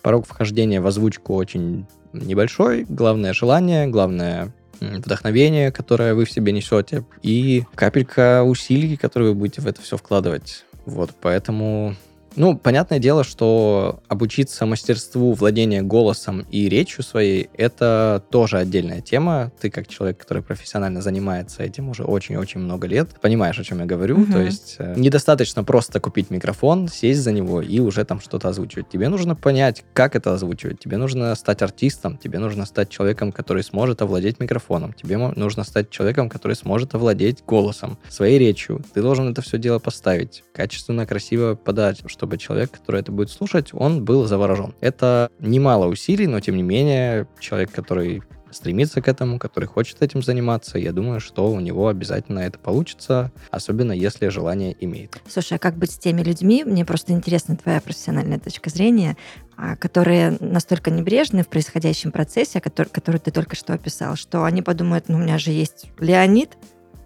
[0.01, 7.03] Порог вхождения в озвучку очень небольшой, главное желание, главное вдохновение, которое вы в себе несете,
[7.21, 10.63] и капелька усилий, которые вы будете в это все вкладывать.
[10.85, 11.97] Вот, поэтому
[12.37, 19.51] ну, понятное дело, что обучиться мастерству владения голосом и речью своей— это тоже отдельная тема.
[19.59, 23.85] Ты как человек, который профессионально занимается этим уже очень-очень много лет, понимаешь, о чем я
[23.85, 24.17] говорю.
[24.17, 24.31] Мгм.
[24.31, 28.87] То есть э, недостаточно просто купить микрофон, сесть за него и уже там что-то озвучивать.
[28.89, 30.79] Тебе нужно понять, как это озвучивать.
[30.79, 34.93] Тебе нужно стать артистом, тебе нужно стать человеком, который сможет овладеть микрофоном.
[34.93, 38.83] Тебе нужно стать человеком, который сможет овладеть голосом, своей речью.
[38.93, 43.69] Ты должен это все дело поставить, качественно, красиво подать, чтобы человек, который это будет слушать,
[43.71, 44.75] он был заворожен.
[44.81, 50.21] Это немало усилий, но тем не менее человек, который стремится к этому, который хочет этим
[50.21, 55.21] заниматься, я думаю, что у него обязательно это получится, особенно если желание имеет.
[55.27, 56.63] Слушай, а как быть с теми людьми?
[56.63, 59.17] Мне просто интересна твоя профессиональная точка зрения,
[59.55, 64.61] а, которые настолько небрежны в происходящем процессе, который, который ты только что описал, что они
[64.61, 66.57] подумают, ну, у меня же есть Леонид,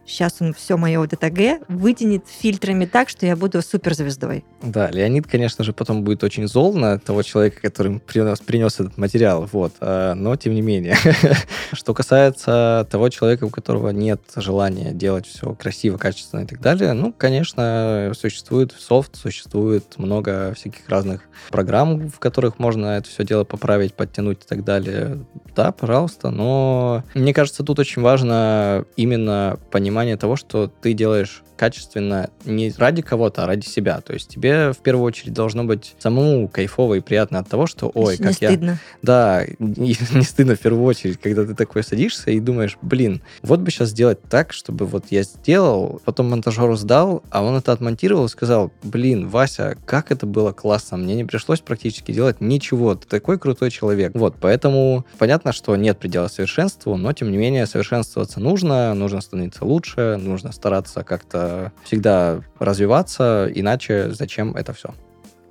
[0.06, 4.44] сейчас он все мое вот это Г вытянет фильтрами так, что я буду суперзвездой.
[4.62, 8.98] Да, Леонид, конечно же, потом будет очень зол на того человека, который принес, принес этот
[8.98, 10.96] материал, вот, а, но тем не менее.
[11.74, 16.94] Что касается того человека, у которого нет желания делать все красиво, качественно и так далее,
[16.94, 23.44] ну, конечно, существует софт, существует много всяких разных программ, в которых можно это все дело
[23.44, 25.26] поправить, подтянуть и так далее.
[25.56, 29.60] Да, пожалуйста, но мне кажется, тут очень важно именно
[29.92, 34.02] понимание того, что ты делаешь качественно не ради кого-то, а ради себя.
[34.02, 37.92] То есть тебе в первую очередь должно быть самому кайфово и приятно от того, что,
[37.94, 38.50] ой, не как я...
[38.50, 38.80] стыдно.
[39.04, 43.60] Да, не, не стыдно в первую очередь, когда ты такой садишься и думаешь, блин, вот
[43.60, 48.26] бы сейчас сделать так, чтобы вот я сделал, потом монтажеру сдал, а он это отмонтировал
[48.26, 53.08] и сказал, блин, Вася, как это было классно, мне не пришлось практически делать ничего, ты
[53.08, 54.14] такой крутой человек.
[54.16, 59.64] Вот, поэтому понятно, что нет предела совершенству, но тем не менее совершенствоваться нужно, нужно становиться
[59.64, 61.51] лучше, нужно стараться как-то
[61.84, 64.94] всегда развиваться, иначе зачем это все?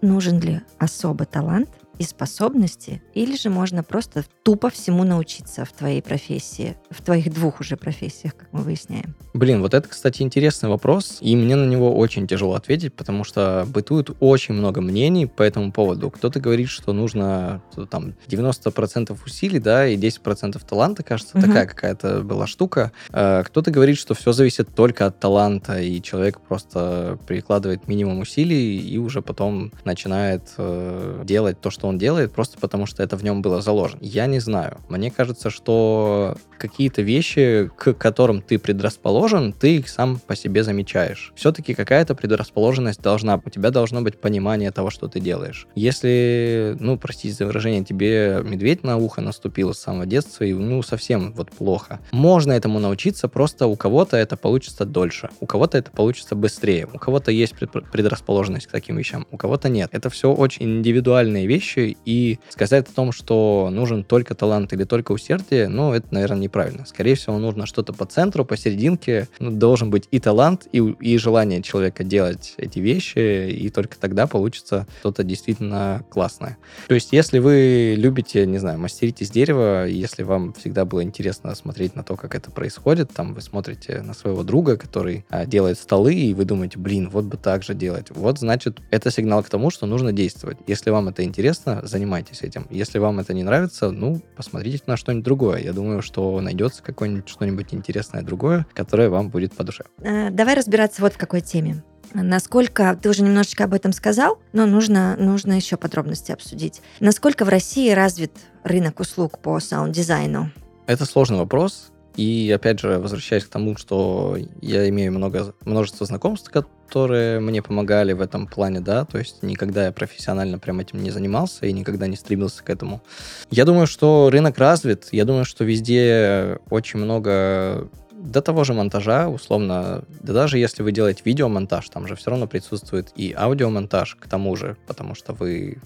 [0.03, 1.69] Нужен ли особый талант
[2.01, 7.61] и способности, или же можно просто тупо всему научиться в твоей профессии, в твоих двух
[7.61, 9.15] уже профессиях, как мы выясняем?
[9.35, 13.67] Блин, вот это, кстати, интересный вопрос, и мне на него очень тяжело ответить, потому что
[13.69, 16.11] бытует очень много мнений по этому поводу.
[16.11, 17.61] Кто-то говорит, что нужно
[17.91, 21.47] там 90% усилий, да, и 10% таланта, кажется, угу.
[21.47, 22.93] такая какая-то была штука.
[23.11, 28.79] А, кто-то говорит, что все зависит только от таланта, и человек просто прикладывает минимум усилий
[28.81, 33.25] и уже потом начинает э, делать то, что он делает, просто потому что это в
[33.25, 34.01] нем было заложено.
[34.03, 34.79] Я не знаю.
[34.89, 41.33] Мне кажется, что какие-то вещи, к которым ты предрасположен, ты их сам по себе замечаешь.
[41.35, 45.67] Все-таки какая-то предрасположенность должна, у тебя должно быть понимание того, что ты делаешь.
[45.75, 50.83] Если, ну, простите за выражение, тебе медведь на ухо наступил с самого детства, и, ну,
[50.83, 52.01] совсем вот плохо.
[52.13, 56.99] Можно этому научиться, просто у кого-то это получится дольше, у кого-то это получится быстрее, у
[56.99, 57.55] кого-то есть
[57.93, 59.89] предрасположенность к таким вещам, у кого-то нет.
[59.93, 65.13] Это все очень индивидуальные вещи, и сказать о том, что нужен только талант или только
[65.13, 66.87] усердие, ну, это, наверное, неправильно.
[66.87, 69.29] Скорее всего, нужно что-то по центру, посерединке.
[69.39, 74.27] Ну, должен быть и талант, и, и желание человека делать эти вещи, и только тогда
[74.27, 76.59] получится что-то действительно классное.
[76.89, 81.55] То есть, если вы любите, не знаю, мастерить из дерева, если вам всегда было интересно
[81.55, 85.79] смотреть на то, как это происходит, там вы смотрите на своего друга, который а, делает
[85.79, 88.11] столы, и вы думаете, блин, вот бы так же делать.
[88.11, 90.59] Вот, значит, это сигнал к тому, что нужно действовать.
[90.67, 92.67] Если вам это интересно, занимайтесь этим.
[92.71, 95.59] Если вам это не нравится, ну, посмотрите на что-нибудь другое.
[95.61, 99.85] Я думаю, что найдется какое-нибудь что-нибудь интересное другое, которое вам будет по душе.
[99.99, 101.83] Э, давай разбираться вот в какой теме.
[102.13, 106.83] Насколько, ты уже немножечко об этом сказал, но нужно, нужно еще подробности обсудить.
[106.99, 108.33] Насколько в России развит
[108.65, 110.51] рынок услуг по саунд-дизайну?
[110.87, 111.93] Это сложный вопрос.
[112.17, 118.13] И опять же, возвращаясь к тому, что я имею много, множество знакомств, которые мне помогали
[118.13, 122.07] в этом плане, да, то есть никогда я профессионально прям этим не занимался и никогда
[122.07, 123.03] не стремился к этому.
[123.51, 127.89] Я думаю, что рынок развит, я думаю, что везде очень много
[128.23, 132.47] до того же монтажа, условно, да даже если вы делаете видеомонтаж, там же все равно
[132.47, 135.79] присутствует и аудиомонтаж к тому же, потому что вы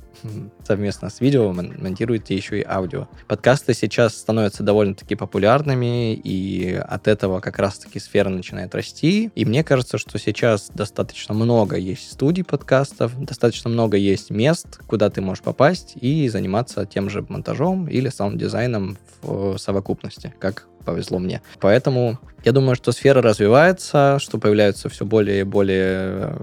[0.66, 3.08] совместно с видео монтируете еще и аудио.
[3.28, 9.30] Подкасты сейчас становятся довольно-таки популярными, и от этого как раз-таки сфера начинает расти.
[9.34, 15.10] И мне кажется, что сейчас достаточно много есть студий подкастов, достаточно много есть мест, куда
[15.10, 21.42] ты можешь попасть и заниматься тем же монтажом или саунд-дизайном в совокупности, как повезло мне.
[21.60, 26.36] Поэтому я думаю, что сфера развивается, что появляются все более и более э,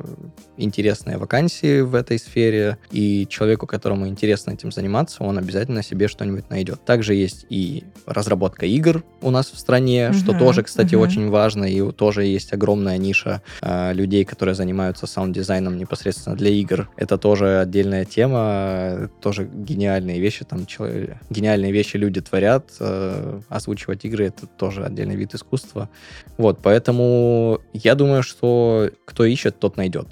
[0.57, 6.49] интересные вакансии в этой сфере, и человеку, которому интересно этим заниматься, он обязательно себе что-нибудь
[6.49, 6.83] найдет.
[6.85, 11.03] Также есть и разработка игр у нас в стране, uh-huh, что тоже, кстати, uh-huh.
[11.03, 16.89] очень важно, и тоже есть огромная ниша э, людей, которые занимаются саунд-дизайном непосредственно для игр.
[16.95, 24.03] Это тоже отдельная тема, тоже гениальные вещи, там человек, гениальные вещи люди творят, э, озвучивать
[24.05, 25.89] игры это тоже отдельный вид искусства.
[26.37, 30.07] Вот, поэтому я думаю, что кто ищет, тот найдет.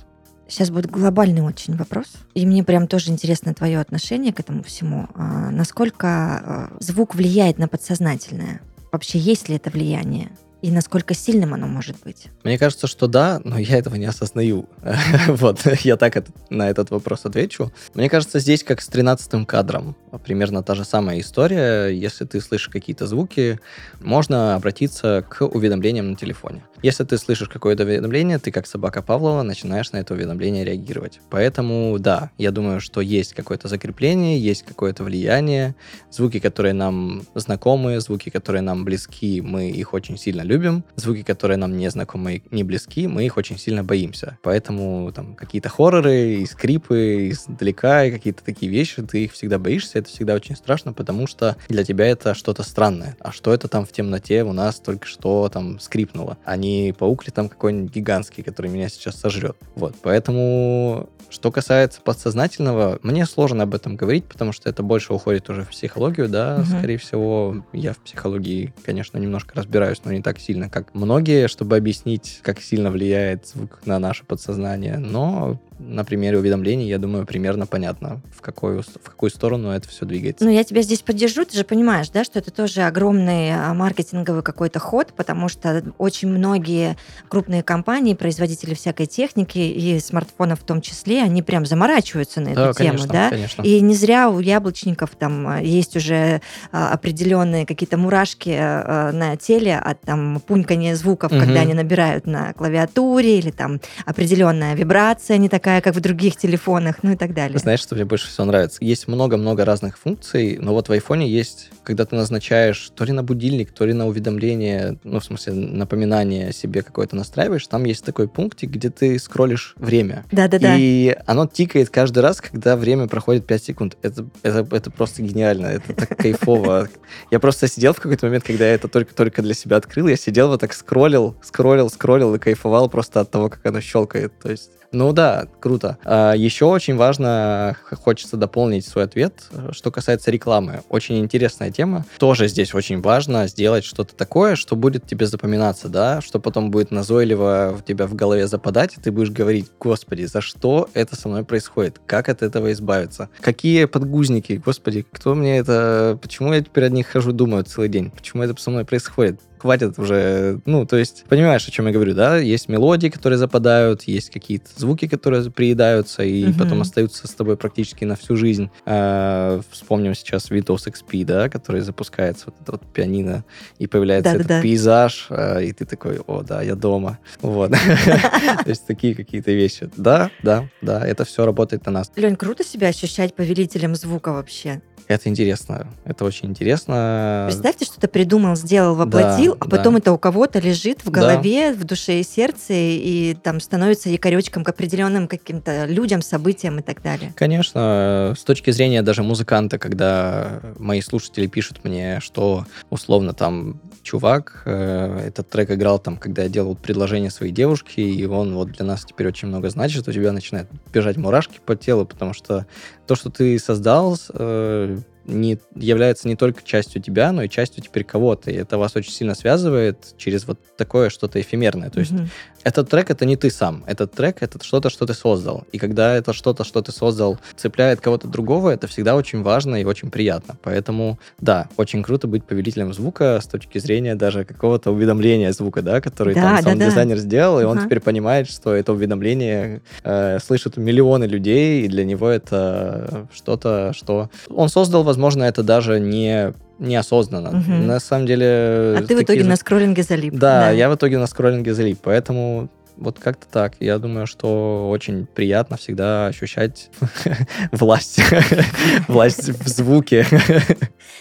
[0.48, 2.08] Сейчас будет глобальный очень вопрос.
[2.34, 5.08] И мне прям тоже интересно твое отношение к этому всему.
[5.14, 8.62] А, насколько а, звук влияет на подсознательное?
[8.92, 10.32] Вообще, есть ли это влияние?
[10.62, 12.28] И насколько сильным оно может быть?
[12.44, 14.68] Мне кажется, что да, но я этого не осознаю.
[15.28, 17.72] вот, я так на этот вопрос отвечу.
[17.94, 19.96] Мне кажется, здесь как с тринадцатым кадром.
[20.26, 21.88] Примерно та же самая история.
[21.88, 23.60] Если ты слышишь какие-то звуки,
[24.02, 26.64] можно обратиться к уведомлениям на телефоне.
[26.82, 31.20] Если ты слышишь какое-то уведомление, ты как собака Павлова начинаешь на это уведомление реагировать.
[31.30, 35.76] Поэтому, да, я думаю, что есть какое-то закрепление, есть какое-то влияние.
[36.10, 40.86] Звуки, которые нам знакомы, звуки, которые нам близки, мы их очень сильно любим.
[40.96, 44.38] Звуки, которые нам не знакомы не близки, мы их очень сильно боимся.
[44.42, 50.00] Поэтому там какие-то хорроры и скрипы издалека, и какие-то такие вещи, ты их всегда боишься,
[50.00, 53.18] это всегда очень страшно, потому что для тебя это что-то странное.
[53.20, 56.38] А что это там в темноте у нас только что там скрипнуло?
[56.46, 59.58] Они не паук ли там какой-нибудь гигантский, который меня сейчас сожрет.
[59.76, 65.50] Вот, поэтому, что касается подсознательного, мне сложно об этом говорить, потому что это больше уходит
[65.50, 66.66] уже в психологию, да, угу.
[66.66, 71.78] скорее всего, я в психологии, конечно, немножко разбираюсь, но не так сильно, как многие, чтобы
[71.78, 77.66] объяснить, как сильно влияет звук на наше подсознание, но на примере уведомлений, я думаю, примерно
[77.66, 80.44] понятно, в какую, в какую сторону это все двигается.
[80.44, 84.44] Ну, я тебя здесь поддержу, ты же понимаешь, да, что это тоже огромный а, маркетинговый
[84.44, 86.98] какой-то ход, потому что очень многие
[87.30, 92.56] крупные компании, производители всякой техники и смартфонов в том числе, они прям заморачиваются на эту
[92.56, 93.30] Да, тему, конечно, да?
[93.30, 93.62] конечно.
[93.64, 99.78] И не зря у яблочников там а, есть уже а, определенные какие-то мурашки на теле
[99.78, 101.40] от там пунькания звуков, Мгм.
[101.42, 106.98] когда они набирают на клавиатуре, или там определенная вибрация не такая, как в других телефонах,
[107.04, 107.58] ну и так далее.
[107.58, 108.80] Знаешь, что мне больше всего нравится?
[108.82, 113.24] Есть много-много разных функций, но вот в айфоне есть, когда ты назначаешь то ли на
[113.24, 118.28] будильник, то ли на уведомление, ну, в смысле, напоминание себе какое-то настраиваешь, там есть такой
[118.28, 120.24] пунктик, где ты скроллишь время.
[120.32, 120.76] Да-да-да.
[120.78, 123.98] И оно тикает каждый раз, когда время проходит 5 секунд.
[124.04, 126.90] Это, это, это просто гениально, это так кайфово.
[127.32, 130.50] Я просто сидел в какой-то момент, когда я это только-только для себя открыл, я сидел
[130.50, 134.38] вот так скроллил, скроллил, скроллил и кайфовал просто от того, как оно щелкает.
[134.38, 135.98] То есть ну да, круто.
[136.04, 139.34] А, еще очень важно, хочется дополнить свой ответ,
[139.72, 140.82] что касается рекламы.
[140.90, 142.04] Очень интересная тема.
[142.18, 146.92] Тоже здесь очень важно сделать что-то такое, что будет тебе запоминаться, да, что потом будет
[146.92, 151.30] назойливо в тебя в голове западать, и ты будешь говорить, господи, за что это со
[151.30, 152.02] мной происходит?
[152.06, 153.30] Как от этого избавиться?
[153.40, 154.62] Какие подгузники?
[154.66, 156.20] Господи, кто мне это...
[156.22, 158.12] Почему я теперь от них хожу, думаю целый день?
[158.12, 159.40] Почему это со мной происходит?
[159.60, 162.38] Хватит уже, ну, то есть, понимаешь, о чем я говорю, да?
[162.38, 166.54] Есть мелодии, которые западают, есть какие-то звуки, которые приедаются и Мгм.
[166.58, 168.70] потом остаются с тобой практически на всю жизнь.
[168.86, 173.44] А, вспомним сейчас Windows XP, да, который запускается, вот это вот пианино,
[173.78, 174.56] и появляется Да-да-да.
[174.56, 177.20] этот пейзаж, а, и ты такой, о, да, я дома.
[177.42, 177.72] Вот.
[178.64, 179.90] То есть такие какие-то вещи.
[179.98, 182.12] Да, да, да, это все работает на нас.
[182.16, 184.82] Лень, круто себя ощущать повелителем звука вообще.
[185.10, 187.48] Это интересно, это очень интересно.
[187.50, 189.78] Представьте, что ты придумал, сделал, воплотил, а да.
[189.78, 191.22] потом это у кого-то лежит в Да.
[191.22, 196.84] голове, в душе и сердце, и там становится якоречком к определенным каким-то людям, событиям и
[196.84, 197.34] так далее.
[197.36, 204.64] Конечно, с точки зрения даже музыканта, когда мои слушатели пишут мне, что условно там чувак,
[204.66, 208.84] э, этот трек играл там, когда я делал предложение своей девушке, и он вот для
[208.84, 212.66] нас теперь очень много значит, у тебя начинают бежать мурашки по телу, потому что
[213.06, 214.98] то, что ты создал, э,
[215.30, 218.52] не, является не только частью тебя, но и частью теперь кого-то.
[218.52, 221.90] И это вас очень сильно связывает через вот такое что-то эфемерное.
[221.90, 222.30] То есть Мгм.
[222.64, 223.84] этот трек это не ты сам.
[223.88, 225.66] Этот трек это что-то, что ты создал.
[225.72, 229.86] И когда это что-то, что ты создал, цепляет кого-то другого, это всегда очень важно и
[229.86, 230.58] очень приятно.
[230.64, 236.02] Поэтому, да, очень круто быть повелителем звука с точки зрения даже какого-то уведомления звука, да,
[236.02, 237.86] который Да, там да, саунд-дизайнер сделал, и он Ага.
[237.86, 244.30] теперь понимает, что это уведомление э, слышат миллионы людей, и для него это что-то, что
[244.50, 247.52] он создал, возможно, это даже не неосознанно.
[247.52, 247.88] Мгм.
[247.88, 248.96] На самом деле...
[248.98, 250.34] А ты в такие итоге же- на скроллинге залип.
[250.34, 252.70] да, я в итоге на скроллинге залип, поэтому
[253.00, 253.74] вот как-то так.
[253.80, 256.90] Я думаю, что очень приятно всегда ощущать
[257.72, 258.20] власть.
[259.08, 260.26] Власть в звуке.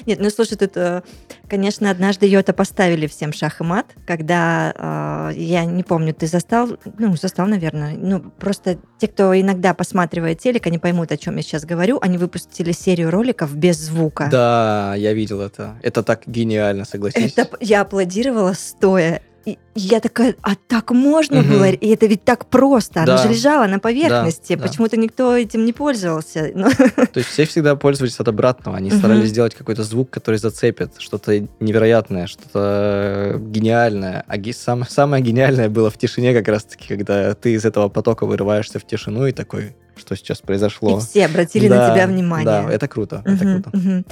[0.06, 1.02] Нет, ну слушай, тут, э,
[1.48, 6.78] конечно, однажды Йота поставили всем шах и мат, когда, э, я не помню, ты застал,
[6.98, 11.42] ну, застал, наверное, ну, просто те, кто иногда посматривает телек, они поймут, о чем я
[11.42, 14.28] сейчас говорю, они выпустили серию роликов без звука.
[14.30, 15.76] Да, я видел это.
[15.82, 17.32] Это так гениально, согласись.
[17.36, 19.22] Это я аплодировала стоя.
[19.48, 21.50] И я такая, а так можно Мгм.
[21.50, 21.64] было?
[21.70, 23.02] И это ведь так просто.
[23.02, 23.22] Оно Да.
[23.22, 24.54] же лежало на поверхности.
[24.56, 24.66] да.
[24.66, 26.50] Почему-то никто этим не пользовался.
[26.54, 28.76] Ну, То есть все всегда пользовались от обратного.
[28.76, 28.98] Они Мгм.
[28.98, 34.24] старались сделать какой-то звук, который зацепит, что-то невероятное, что-то гениальное.
[34.26, 38.26] А ги- сам- самое гениальное было в тишине как раз-таки, когда ты из этого потока
[38.26, 40.98] вырываешься в тишину и такой, что сейчас произошло.
[40.98, 42.44] и все обратили на Да, тебя внимание.
[42.44, 43.76] Да, это круто, это Мгм, круто.
[43.78, 44.04] мгм.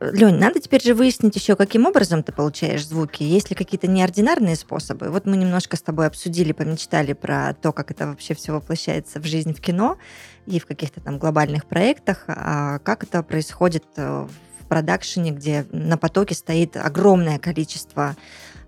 [0.00, 3.22] Лень, надо теперь же выяснить еще, каким образом ты получаешь звуки.
[3.22, 5.08] Есть ли какие-то неординарные способы?
[5.08, 9.24] Вот мы немножко с тобой обсудили, помечтали про то, как это вообще все воплощается в
[9.24, 9.96] жизнь в кино
[10.44, 12.24] и в каких-то там глобальных проектах.
[12.28, 14.26] А как это происходит э,
[14.60, 18.16] в продакшене, где на потоке стоит огромное количество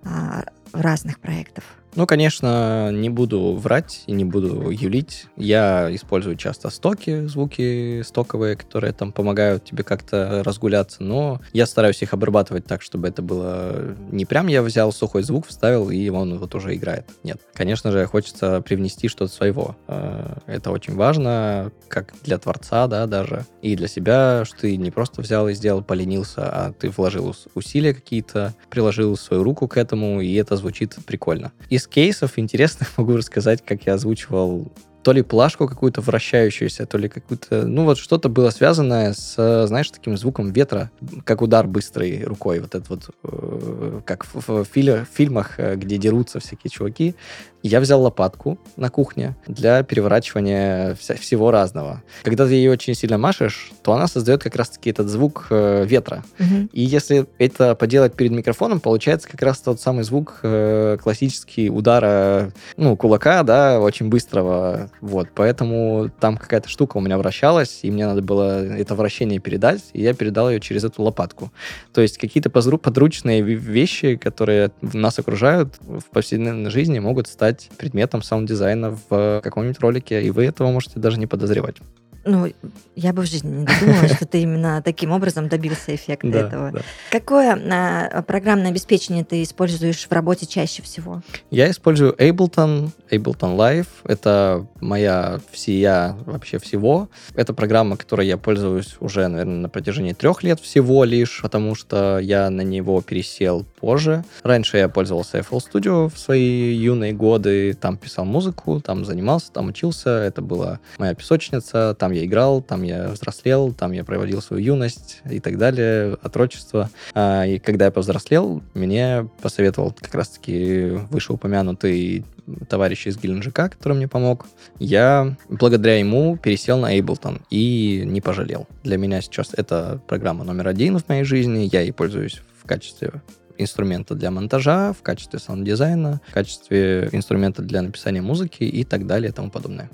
[0.05, 1.65] а, разных проектов?
[1.99, 5.27] Ну, конечно, не буду врать и не буду юлить.
[5.37, 12.01] Я использую часто стоки, звуки стоковые, которые там помогают тебе как-то разгуляться, но я стараюсь
[12.01, 16.39] их обрабатывать так, чтобы это было не прям я взял сухой звук, вставил, и он
[16.39, 17.05] вот уже играет.
[17.25, 17.41] Нет.
[17.53, 19.75] Конечно же, хочется привнести что-то своего.
[19.89, 24.93] Э, Это очень важно, как для творца, да, даже, и для себя, что ты не
[24.93, 29.77] просто взял и сделал, поленился, а ты вложил ус- усилия какие-то, приложил свою руку к
[29.77, 31.51] этому, и это звучит прикольно.
[31.71, 34.71] Из кейсов интересных могу рассказать, как я озвучивал
[35.03, 37.67] то ли плашку какую-то вращающуюся, то ли какую-то...
[37.67, 40.91] Ну, вот что-то было связанное с, знаешь, таким звуком ветра,
[41.25, 42.61] как удар быстрой рукой.
[42.61, 47.15] Вот это вот, э, как в, в, в фильмах, э, где дерутся всякие чуваки.
[47.63, 52.03] Я взял лопатку на кухне для переворачивания вся, всего разного.
[52.23, 56.25] Когда ты ее очень сильно машешь, то она создает как раз-таки этот звук э, ветра.
[56.39, 56.71] Мгм.
[56.73, 62.53] И если это поделать перед микрофоном, получается как раз тот самый звук э, классический удара,
[62.77, 64.88] ну, кулака, да, очень быстрого.
[65.01, 69.85] Вот, поэтому там какая-то штука у меня вращалась, и мне надо было это вращение передать,
[69.93, 71.53] и я передал ее через эту лопатку.
[71.93, 78.97] То есть какие-то подручные вещи, которые нас окружают в повседневной жизни, могут стать предметом саунд-дизайна
[79.09, 81.77] в каком-нибудь ролике, и вы этого можете даже не подозревать.
[82.25, 82.53] Ну,
[82.97, 86.73] я бы в жизни не додумалась, что ты именно таким образом добился эффекта этого.
[86.73, 86.81] да.
[87.11, 91.23] Какое а, программное обеспечение ты используешь в работе чаще всего?
[91.51, 93.87] Я использую Ableton, Ableton Live.
[94.05, 97.09] Это моя всея вообще всего.
[97.35, 102.19] Это программа, которой я пользуюсь уже, наверное, на протяжении трех лет всего лишь, потому что
[102.19, 104.25] я на него пересел позже.
[104.43, 109.69] Раньше я пользовался FL Studio в свои юные годы, там писал музыку, там занимался, там
[109.69, 110.11] учился.
[110.11, 115.21] Это была моя песочница, там я играл, там я взрослел, там я проводил свою юность
[115.31, 116.91] и так далее, отрочество.
[117.15, 122.25] А, И когда я повзрослел, мне посоветовал как раз-таки вышеупомянутый
[122.69, 124.47] товарищ из Геленджика, который мне помог.
[124.79, 128.67] Я благодаря ему пересел на Ableton и не пожалел.
[128.83, 131.69] Для меня сейчас это программа номер один в моей жизни.
[131.71, 133.23] Я ей пользуюсь в качестве
[133.59, 139.31] инструмента для монтажа, в качестве саунд-дизайна, в качестве инструмента для написания музыки и так далее
[139.31, 139.91] и тому подобное.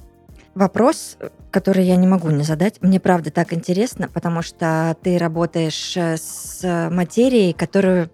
[0.55, 1.19] Вопрос,
[1.51, 6.17] который я не могу не задать, мне правда так интересно, потому что ты работаешь э,
[6.17, 8.11] с материей, которую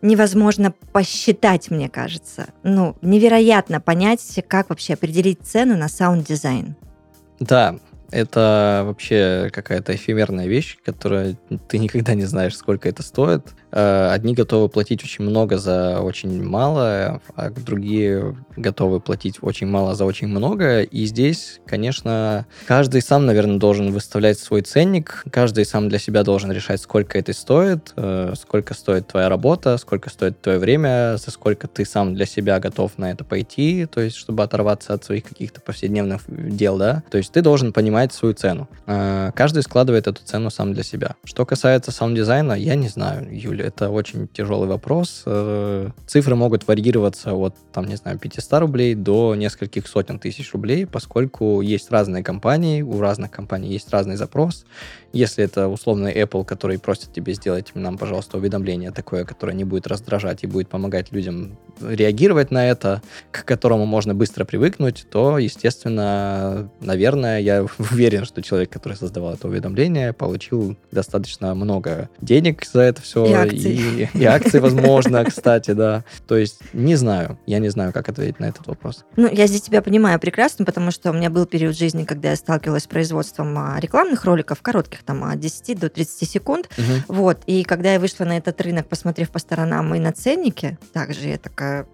[0.00, 2.48] невозможно посчитать, мне кажется.
[2.62, 6.76] Ну, невероятно понять, как вообще определить цену на саунд-дизайн.
[7.40, 7.76] Да,
[8.12, 11.36] это вообще какая-то эфемерная вещь, которая
[11.68, 13.42] ты никогда не знаешь, сколько это стоит.
[13.72, 19.94] Э, Одни готовы платить очень много за очень мало, а другие готовы платить очень мало
[19.94, 20.82] за очень много.
[20.82, 26.52] И здесь, конечно, каждый сам, наверное, должен выставлять свой ценник, каждый сам для себя должен
[26.52, 31.66] решать, сколько это стоит, э, сколько стоит твоя работа, сколько стоит твое время, за сколько
[31.66, 35.62] ты сам для себя готов на это пойти, то есть чтобы оторваться от своих каких-то
[35.62, 37.02] повседневных дел, да.
[37.10, 38.68] То есть ты должен понимать свою цену.
[38.86, 41.14] Э, Каждый складывает эту цену сам для себя.
[41.24, 45.22] Что касается саунд-дизайна, я не знаю, Юля, это очень тяжелый вопрос.
[45.26, 50.86] Э, Цифры могут варьироваться от, там, не знаю, 500 рублей до нескольких сотен тысяч рублей,
[50.86, 54.64] поскольку есть разные компании, у разных компаний есть разный запрос.
[55.12, 59.86] Если это условный Apple, который просит тебе сделать нам, пожалуйста, уведомление такое, которое не будет
[59.86, 66.70] раздражать и будет помогать людям реагировать на это, к которому можно быстро привыкнуть, то, естественно,
[66.80, 73.02] наверное, я уверен, что человек, который создавал это уведомление, получил достаточно много денег за это
[73.02, 73.26] все.
[73.26, 73.74] И акций.
[73.74, 76.04] И, и акций, возможно, кстати, да.
[76.26, 79.04] То есть не знаю, я не знаю, как ответить на этот вопрос.
[79.16, 82.36] Ну, я здесь тебя понимаю прекрасно, потому что у меня был период жизни, когда я
[82.36, 86.68] сталкивалась с производством а, рекламных роликов, коротких, там, от 10 до 30 секунд.
[86.76, 87.04] Мгм.
[87.08, 91.28] Вот, и когда я вышла на этот рынок, посмотрев по сторонам и на ценники, также
[91.28, 91.86] я такая,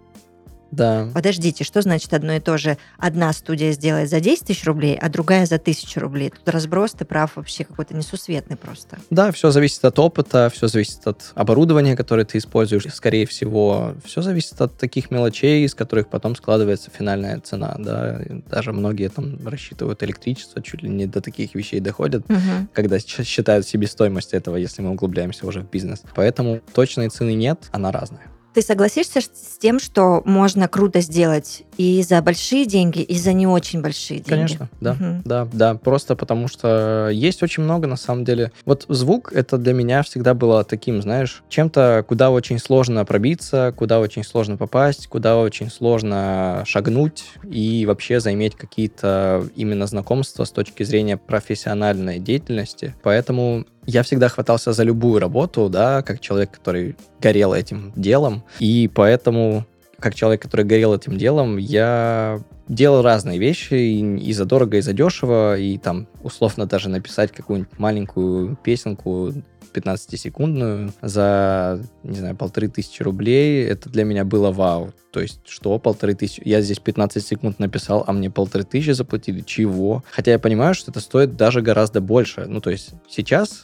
[0.71, 1.09] Да.
[1.13, 2.77] подождите, что значит одно и то же?
[2.97, 6.29] Одна студия сделает за 10 тысяч рублей, а другая за тысячу рублей.
[6.29, 8.97] Тут разброс, ты прав, вообще какой-то несусветный просто.
[9.09, 13.95] Да, все зависит от опыта, все зависит от оборудования, которое ты используешь, скорее всего.
[14.05, 17.75] Все зависит от таких мелочей, из которых потом складывается финальная цена.
[17.79, 18.21] Да.
[18.49, 22.69] Даже многие там рассчитывают электричество, чуть ли не до таких вещей доходят, Мгм.
[22.73, 26.03] когда считают себестоимость этого, если мы углубляемся уже в бизнес.
[26.15, 28.27] Поэтому точной цены нет, она разная.
[28.53, 33.45] Ты согласишься с тем, что можно круто сделать и за большие деньги, и за не
[33.45, 34.29] очень большие деньги?
[34.29, 35.21] Конечно, да, Мгм.
[35.23, 38.51] да, да, просто потому что есть очень много, на самом деле.
[38.65, 43.99] Вот звук, это для меня всегда было таким, знаешь, чем-то, куда очень сложно пробиться, куда
[43.99, 50.83] очень сложно попасть, куда очень сложно шагнуть и вообще заиметь какие-то именно знакомства с точки
[50.83, 52.95] зрения профессиональной деятельности.
[53.03, 58.89] Поэтому я всегда хватался за любую работу, да, как человек, который горел этим делом, и
[58.93, 59.65] поэтому
[59.99, 64.81] как человек, который горел этим делом, я делал разные вещи и, и за дорого, и
[64.81, 69.33] за дешево, и там условно даже написать какую-нибудь маленькую песенку
[69.73, 73.65] 15-секундную за, не знаю, полторы тысячи рублей.
[73.65, 74.91] Это для меня было вау.
[75.11, 76.41] То есть, что полторы тысячи?
[76.45, 79.41] Я здесь 15 секунд написал, а мне полторы тысячи заплатили?
[79.41, 80.03] Чего?
[80.11, 82.45] Хотя я понимаю, что это стоит даже гораздо больше.
[82.47, 83.63] Ну, то есть, сейчас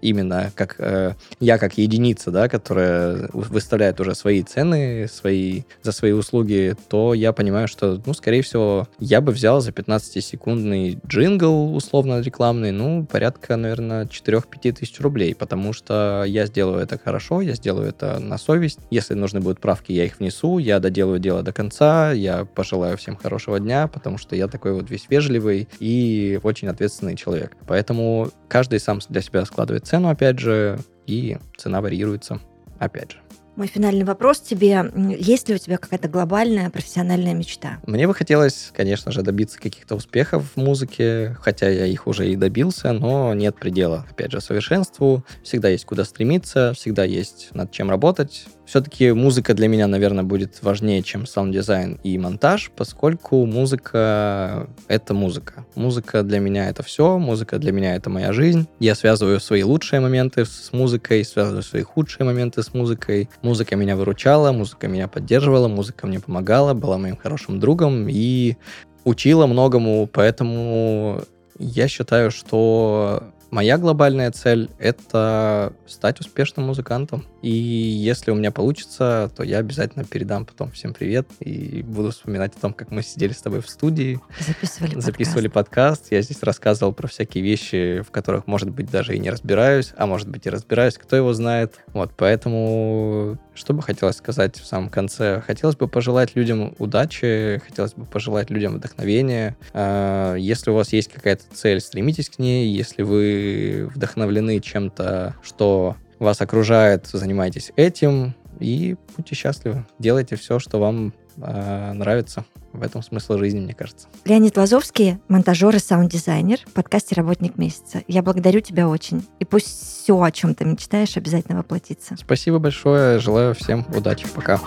[0.00, 6.12] именно как э, я как единица, да, которая выставляет уже свои цены свои, за свои
[6.12, 12.20] услуги, то я понимаю, что, ну, скорее всего, я бы взял за 15-секундный джингл условно
[12.20, 17.88] рекламный, ну, порядка, наверное, 4-5 тысяч рублей, потому что я сделаю это хорошо, я сделаю
[17.88, 18.80] это на совесть.
[18.90, 23.16] Если нужны будут правки, я их внесу, я доделаю дело до конца, я пожелаю всем
[23.16, 27.56] хорошего дня, потому что я такой вот весь вежливый и очень ответственный человек.
[27.66, 32.40] Поэтому каждый сам для себя складывает цену, опять же, и цена варьируется,
[32.78, 33.18] опять же.
[33.58, 34.88] Мой финальный вопрос тебе.
[35.18, 37.80] Есть ли у тебя какая-то глобальная профессиональная мечта?
[37.88, 42.36] Мне бы хотелось, конечно же, добиться каких-то успехов в музыке, хотя я их уже и
[42.36, 45.24] добился, но нет предела, опять же, совершенству.
[45.42, 48.46] Всегда есть куда стремиться, всегда есть над чем работать.
[48.68, 55.64] Все-таки музыка для меня, наверное, будет важнее, чем саунд-дизайн и монтаж, поскольку музыка— это музыка.
[55.74, 58.68] Музыка для меня— это все, музыка для меня— это моя жизнь.
[58.78, 63.30] Я связываю свои лучшие моменты с музыкой, связываю свои худшие моменты с музыкой.
[63.40, 68.58] Музыка меня выручала, музыка меня поддерживала, музыка мне помогала, была моим хорошим другом и
[69.04, 71.22] учила многому, поэтому
[71.58, 77.24] я считаю, что Моя глобальная цель— это стать успешным музыкантом.
[77.42, 82.56] И если у меня получится, то я обязательно передам потом всем привет и буду вспоминать
[82.56, 84.20] о том, как мы сидели с тобой в студии.
[84.40, 86.00] Записывали, записывали подкаст.
[86.00, 86.12] подкаст.
[86.12, 90.06] Я здесь рассказывал про всякие вещи, в которых, может быть, даже и не разбираюсь, а
[90.06, 91.74] может быть и разбираюсь, кто его знает.
[91.92, 95.42] Вот, поэтому что бы хотелось сказать в самом конце?
[95.46, 99.56] Хотелось бы пожелать людям удачи, хотелось бы пожелать людям вдохновения.
[99.72, 102.68] А, если у вас есть какая-то цель, стремитесь к ней.
[102.68, 109.86] Если вы вдохновлены чем-то, что вас окружает, занимайтесь этим и будьте счастливы.
[109.98, 112.44] Делайте все, что вам э, нравится.
[112.72, 114.08] В этом смысл жизни, мне кажется.
[114.24, 118.02] Леонид Лазовский, монтажер и саунд-дизайнер подкасте «Работник месяца».
[118.06, 119.26] Я благодарю тебя очень.
[119.38, 119.66] И пусть
[120.02, 122.16] все, о чем ты мечтаешь, обязательно воплотится.
[122.18, 123.18] Спасибо большое.
[123.20, 124.26] Желаю всем удачи.
[124.34, 124.60] Пока.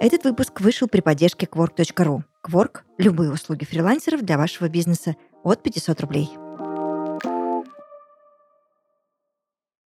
[0.00, 2.22] Этот выпуск вышел при поддержке Quark.ru.
[2.46, 6.30] Quark– любые услуги фрилансеров для вашего бизнеса от 500 рублей.